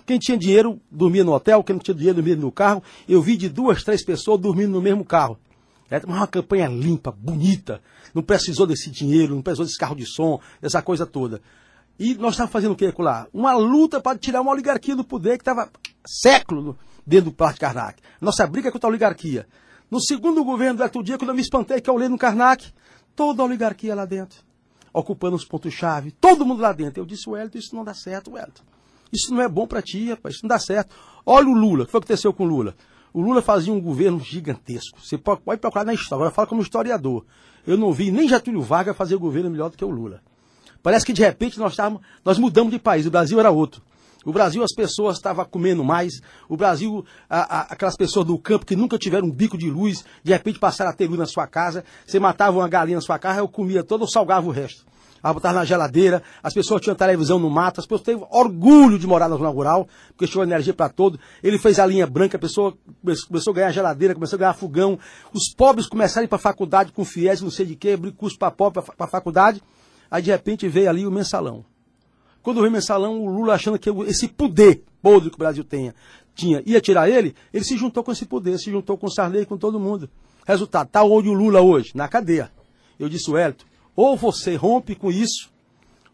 Quem 0.06 0.20
tinha 0.20 0.38
dinheiro 0.38 0.80
dormia 0.92 1.24
no 1.24 1.34
hotel, 1.34 1.64
quem 1.64 1.76
não 1.76 1.82
tinha 1.82 1.96
dinheiro 1.96 2.16
dormia 2.16 2.36
no 2.36 2.52
carro. 2.52 2.84
Eu 3.08 3.22
vi 3.22 3.38
de 3.38 3.50
duas, 3.50 3.84
três 3.84 4.04
pessoas 4.04 4.40
dormindo 4.40 4.72
no 4.72 4.82
mesmo 4.82 5.06
carro. 5.06 5.38
É 5.90 6.02
uma 6.06 6.28
campanha 6.28 6.68
limpa, 6.68 7.12
bonita. 7.12 7.82
Não 8.14 8.24
precisou 8.24 8.66
desse 8.66 8.90
dinheiro, 8.90 9.36
não 9.36 9.42
precisou 9.42 9.66
desse 9.66 9.78
carro 9.78 9.96
de 9.96 10.06
som, 10.06 10.40
dessa 10.62 10.82
coisa 10.82 11.06
toda. 11.06 11.42
E 12.00 12.16
nós 12.16 12.34
estávamos 12.34 12.54
fazendo 12.54 12.72
o 12.72 12.76
que 12.76 12.92
lá? 12.98 13.28
Uma 13.34 13.54
luta 13.54 14.02
para 14.02 14.18
tirar 14.18 14.42
uma 14.42 14.52
oligarquia 14.52 14.96
do 14.96 15.04
poder 15.04 15.38
que 15.38 15.42
estava 15.42 15.70
século 16.06 16.78
dentro 17.06 17.26
do 17.26 17.32
Parque 17.32 17.60
Karnak. 17.60 18.02
Nossa 18.20 18.46
briga 18.48 18.70
é 18.70 18.72
contra 18.72 18.88
a 18.88 18.92
oligarquia. 18.92 19.48
No 19.90 20.02
segundo 20.02 20.44
governo 20.44 20.78
do 20.78 20.84
Elton 20.84 21.04
Dia, 21.04 21.18
quando 21.18 21.30
eu 21.30 21.36
me 21.36 21.42
espantei 21.42 21.80
que 21.80 21.90
eu 21.90 21.94
olhei 21.94 22.10
no 22.10 22.18
Karnak, 22.18 22.74
toda 23.16 23.44
a 23.44 23.46
oligarquia 23.46 23.94
lá 23.94 24.06
dentro, 24.06 24.40
ocupando 24.92 25.36
os 25.36 25.46
pontos-chave, 25.46 26.12
todo 26.12 26.46
mundo 26.46 26.62
lá 26.62 26.72
dentro. 26.72 27.00
Eu 27.02 27.06
disse, 27.06 27.30
Wellington, 27.30 27.60
isso 27.60 27.76
não 27.76 27.84
dá 27.84 27.94
certo, 27.94 28.32
Wellington. 28.32 28.64
Isso 29.14 29.34
não 29.34 29.42
é 29.42 29.48
bom 29.48 29.68
para 29.68 29.82
ti, 29.82 30.10
rapaz, 30.10 30.36
isso 30.36 30.44
não 30.44 30.50
dá 30.50 30.58
certo. 30.60 30.96
Olha 31.26 31.48
o 31.48 31.54
Lula, 31.54 31.84
o 31.84 31.86
que 31.86 31.92
foi 31.92 32.02
que 32.02 32.06
aconteceu 32.06 32.34
com 32.34 32.44
o 32.44 32.48
Lula? 32.48 32.76
O 33.14 33.22
Lula 33.22 33.42
fazia 33.42 33.72
um 33.72 33.80
governo 33.80 34.20
gigantesco. 34.20 35.00
Você 35.00 35.18
pode, 35.18 35.42
procurar 35.62 35.86
na 35.86 35.94
história, 35.94 36.16
agora 36.24 36.32
fala 36.32 36.48
como 36.48 36.62
historiador. 36.62 37.24
Eu 37.66 37.78
não 37.78 37.94
vi 37.94 38.12
nem 38.12 38.28
Getúlio 38.28 38.62
Vargas 38.62 38.98
fazer 38.98 39.16
governo 39.18 39.50
melhor 39.52 39.70
do 39.70 39.78
que 39.78 39.86
o 39.86 39.90
Lula. 39.90 40.22
Parece 40.82 41.06
que 41.06 41.14
de 41.14 41.22
repente 41.22 41.60
nós, 41.60 41.78
nós 42.26 42.38
mudamos 42.40 42.74
de 42.74 42.80
país, 42.80 43.06
o 43.06 43.12
Brasil 43.12 43.40
era 43.40 43.52
outro. 43.52 43.82
O 44.26 44.32
Brasil, 44.32 44.64
as 44.64 44.74
pessoas 44.74 45.18
estavam 45.18 45.44
comendo 45.46 45.84
mais. 45.84 46.22
O 46.50 46.56
Brasil, 46.58 47.06
a- 47.30 47.60
a- 47.60 47.62
aquelas 47.74 47.96
pessoas 47.96 48.26
do 48.26 48.38
campo 48.40 48.66
que 48.66 48.76
nunca 48.76 48.98
tiveram 48.98 49.28
um 49.28 49.32
bico 49.32 49.58
de 49.58 49.70
luz, 49.70 50.04
de 50.24 50.32
repente 50.32 50.58
passaram 50.60 50.92
a 50.92 50.94
ter 50.94 51.08
luz 51.08 51.20
na 51.20 51.26
sua 51.26 51.46
casa. 51.46 51.84
Você 52.08 52.20
matava 52.20 52.58
uma 52.58 52.68
galinha 52.70 52.98
na 52.98 53.02
sua 53.02 53.20
casa, 53.20 53.40
eu 53.40 53.48
comia 53.50 53.84
toda, 53.84 54.06
eu 54.06 54.08
salgava 54.08 54.48
o 54.48 54.50
resto. 54.52 54.86
Ela 55.24 55.34
botava 55.34 55.54
na 55.60 55.64
geladeira, 55.64 56.22
as 56.44 56.54
pessoas 56.54 56.82
tinham 56.82 56.96
televisão 56.96 57.40
no 57.40 57.50
mato, 57.50 57.80
as 57.80 57.86
pessoas 57.86 58.02
teve 58.02 58.26
orgulho 58.30 59.00
de 59.00 59.08
morar 59.08 59.30
na 59.30 59.38
zona 59.38 59.50
rural, 59.50 59.88
porque 60.10 60.28
tinha 60.28 60.44
energia 60.44 60.74
para 60.74 60.90
todo. 60.90 61.18
Ele 61.42 61.58
fez 61.58 61.80
a 61.80 61.86
linha 61.86 62.06
branca, 62.06 62.36
a 62.36 62.40
pessoa 62.40 62.78
come- 63.02 63.16
começou 63.28 63.52
a 63.52 63.56
ganhar 63.56 63.72
geladeira, 63.72 64.14
começou 64.14 64.36
a 64.36 64.40
ganhar 64.40 64.54
fogão. 64.54 65.00
Os 65.34 65.54
pobres 65.56 65.88
começaram 65.88 66.24
a 66.24 66.26
ir 66.26 66.28
para 66.28 66.36
a 66.36 66.42
faculdade 66.42 66.92
com 66.92 67.06
fiéis, 67.06 67.42
não 67.42 67.50
sei 67.50 67.66
de 67.66 67.76
quê, 67.76 67.92
abrir 67.92 68.12
curso 68.12 68.38
para 68.38 68.52
pobre, 68.52 68.82
para 68.84 69.06
a 69.06 69.08
faculdade. 69.08 69.64
Aí 70.12 70.22
de 70.22 70.30
repente 70.30 70.68
veio 70.68 70.90
ali 70.90 71.08
o 71.08 71.12
mensalão. 71.12 71.64
Quando 72.42 72.58
veio 72.58 72.70
o 72.70 72.74
mensalão, 72.74 73.22
o 73.24 73.30
Lula 73.30 73.54
achando 73.54 73.80
que 73.80 73.90
esse 74.08 74.28
poder 74.28 74.84
podre 75.02 75.30
que 75.30 75.36
o 75.36 75.40
Brasil 75.40 75.64
tenha, 75.64 75.96
tinha, 76.36 76.62
ia 76.66 76.82
tirar 76.82 77.10
ele, 77.10 77.34
ele 77.54 77.64
se 77.64 77.78
juntou 77.78 78.04
com 78.04 78.12
esse 78.12 78.26
poder, 78.26 78.58
se 78.58 78.70
juntou 78.70 78.98
com 78.98 79.08
o 79.08 79.10
Sarney, 79.10 79.46
com 79.46 79.58
todo 79.58 79.80
mundo. 79.80 80.10
Resultado, 80.46 80.90
tá 80.90 81.02
onde 81.04 81.30
o 81.30 81.34
Lula 81.34 81.62
hoje? 81.62 81.92
Na 81.96 82.10
cadeia. 82.10 82.52
Eu 83.00 83.08
disse, 83.08 83.32
Wellington, 83.32 83.64
ou 83.96 84.16
você 84.18 84.56
rompe 84.56 84.96
com 84.96 85.12
isso, 85.12 85.52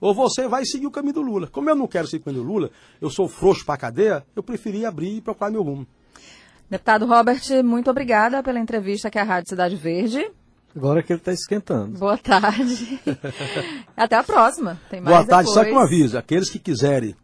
ou 0.01 0.13
você 0.13 0.47
vai 0.47 0.65
seguir 0.65 0.87
o 0.87 0.91
caminho 0.91 1.15
do 1.15 1.21
Lula. 1.21 1.47
Como 1.47 1.69
eu 1.69 1.75
não 1.75 1.87
quero 1.87 2.07
seguir 2.07 2.21
o 2.21 2.25
caminho 2.25 2.43
do 2.43 2.49
Lula, 2.49 2.71
eu 3.01 3.09
sou 3.09 3.27
frouxo 3.27 3.65
pra 3.65 3.77
cadeia, 3.77 4.25
eu 4.35 4.41
preferi 4.43 4.85
abrir 4.85 5.17
e 5.17 5.21
procurar 5.21 5.51
meu 5.51 5.61
rumo. 5.63 5.85
Deputado 6.69 7.05
Robert, 7.05 7.41
muito 7.63 7.89
obrigada 7.89 8.43
pela 8.43 8.59
entrevista 8.59 9.07
aqui 9.07 9.17
à 9.17 9.23
Rádio 9.23 9.49
Cidade 9.49 9.75
Verde. 9.75 10.29
Agora 10.75 11.01
que 11.01 11.11
ele 11.11 11.19
está 11.19 11.33
esquentando. 11.33 11.97
Boa 11.97 12.15
tarde. 12.17 12.99
Até 13.97 14.15
a 14.15 14.23
próxima. 14.23 14.79
Tem 14.87 15.01
mais 15.01 15.15
Boa 15.17 15.27
tarde, 15.27 15.49
só 15.49 15.63
depois. 15.63 15.73
com 15.73 15.79
um 15.81 15.83
aviso. 15.83 16.15
Aqueles 16.17 16.47
que 16.47 16.59
quiserem 16.59 17.15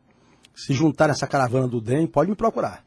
se 0.55 0.73
juntar 0.73 1.09
nessa 1.09 1.27
caravana 1.27 1.67
do 1.67 1.79
DEM, 1.79 2.07
pode 2.07 2.29
me 2.29 2.35
procurar. 2.35 2.83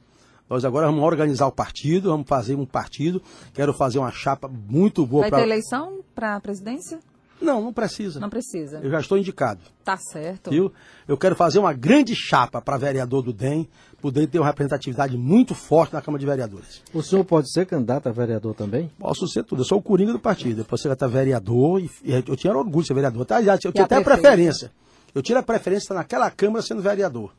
Nós 0.51 0.65
agora 0.65 0.87
vamos 0.87 1.05
organizar 1.05 1.47
o 1.47 1.53
partido, 1.53 2.11
vamos 2.11 2.27
fazer 2.27 2.57
um 2.57 2.67
partido. 2.67 3.23
Quero 3.55 3.73
fazer 3.73 3.99
uma 4.01 4.11
chapa 4.11 4.49
muito 4.49 5.07
boa 5.07 5.23
Vai 5.23 5.31
para. 5.31 5.39
ter 5.41 5.45
eleição 5.45 6.01
para 6.15 6.35
a 6.35 6.41
presidência? 6.41 6.99
Não, 7.41 7.61
não 7.63 7.73
precisa. 7.73 8.19
Não 8.21 8.29
precisa. 8.29 8.81
Eu 8.83 8.91
já 8.91 9.01
estou 9.01 9.17
indicado. 9.17 9.61
Tá 9.85 9.97
certo. 9.97 10.51
Viu? 10.51 10.73
Eu 11.07 11.17
quero 11.17 11.37
fazer 11.37 11.59
uma 11.59 11.73
grande 11.73 12.15
chapa 12.15 12.61
para 12.61 12.77
vereador 12.77 13.23
do 13.23 13.33
DEM, 13.33 13.69
poder 14.01 14.27
ter 14.27 14.39
uma 14.39 14.47
representatividade 14.47 15.17
muito 15.17 15.55
forte 15.55 15.95
na 15.95 16.03
Câmara 16.03 16.21
de 16.21 16.27
Vereadores. 16.27 16.83
O 16.93 17.03
senhor 17.03 17.25
pode 17.25 17.51
ser 17.53 17.67
candidato 17.67 18.09
a 18.09 18.13
vereador 18.13 18.55
também? 18.55 18.91
Posso 18.99 19.27
ser 19.29 19.45
tudo. 19.45 19.63
Eu 19.63 19.65
sou 19.65 19.79
o 19.79 19.83
coringa 19.83 20.13
do 20.13 20.19
partido. 20.19 20.63
Eu 20.63 20.65
posso 20.65 20.83
ser 20.83 20.91
até 20.91 21.07
vereador 21.07 21.81
e, 21.81 21.91
e 22.05 22.13
eu 22.13 22.37
tinha 22.37 22.53
orgulho 22.53 22.83
de 22.83 22.89
ser 22.89 22.95
vereador. 22.95 23.25
Tá, 23.25 23.43
já, 23.43 23.55
eu 23.55 23.73
tinha 23.73 23.85
até 23.85 23.97
a 23.97 24.03
preferência. 24.03 24.73
Eu 25.15 25.23
tive 25.23 25.39
a 25.39 25.43
preferência 25.43 25.81
de 25.81 25.85
estar 25.85 25.95
naquela 25.95 26.31
Câmara 26.31 26.63
sendo 26.63 26.83
vereador. 26.83 27.33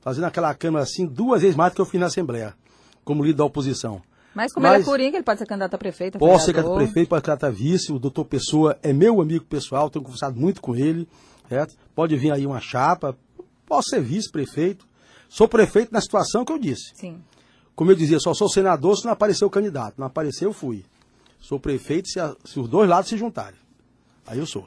Fazendo 0.00 0.24
aquela 0.24 0.54
Câmara 0.54 0.82
assim 0.84 1.06
duas 1.06 1.42
vezes 1.42 1.56
mais 1.56 1.72
do 1.72 1.76
que 1.76 1.80
eu 1.80 1.86
fiz 1.86 2.00
na 2.00 2.06
Assembleia, 2.06 2.54
como 3.04 3.22
líder 3.22 3.38
da 3.38 3.44
oposição. 3.44 4.02
Mas 4.34 4.52
como 4.52 4.66
ele 4.66 4.74
é 4.74 4.78
Mas- 4.78 4.86
coringa, 4.86 5.16
ele 5.16 5.24
pode 5.24 5.38
ser 5.38 5.46
candidato 5.46 5.74
a 5.74 5.78
prefeito, 5.78 6.16
a 6.16 6.18
Posso 6.18 6.46
ser 6.46 6.52
candidato 6.54 6.72
a 6.74 6.76
prefeito, 6.76 7.08
pode 7.08 7.20
ser 7.24 7.26
candidato 7.32 7.44
a 7.44 7.50
vice. 7.50 7.92
O 7.92 7.98
doutor 7.98 8.24
Pessoa 8.24 8.78
é 8.82 8.92
meu 8.92 9.20
amigo 9.20 9.44
pessoal, 9.44 9.90
tenho 9.90 10.04
conversado 10.04 10.38
muito 10.40 10.60
com 10.60 10.74
ele. 10.74 11.06
Certo? 11.48 11.74
Pode 11.94 12.16
vir 12.16 12.32
aí 12.32 12.46
uma 12.46 12.60
chapa. 12.60 13.16
Posso 13.66 13.90
ser 13.90 14.00
vice-prefeito. 14.00 14.86
Sou 15.28 15.46
prefeito 15.46 15.92
na 15.92 16.00
situação 16.00 16.44
que 16.44 16.52
eu 16.52 16.58
disse. 16.58 16.92
Sim. 16.94 17.20
Como 17.74 17.90
eu 17.90 17.94
dizia, 17.94 18.18
só 18.20 18.32
sou 18.32 18.48
senador 18.48 18.96
se 18.96 19.04
não 19.04 19.12
aparecer 19.12 19.44
o 19.44 19.50
candidato. 19.50 19.94
Não 19.98 20.06
aparecer, 20.06 20.44
eu 20.46 20.52
fui. 20.52 20.84
Sou 21.40 21.58
prefeito 21.60 22.08
se, 22.08 22.20
a- 22.20 22.34
se 22.44 22.58
os 22.60 22.68
dois 22.68 22.88
lados 22.88 23.08
se 23.10 23.16
juntarem. 23.16 23.58
Aí 24.26 24.38
eu 24.38 24.46
sou. 24.46 24.66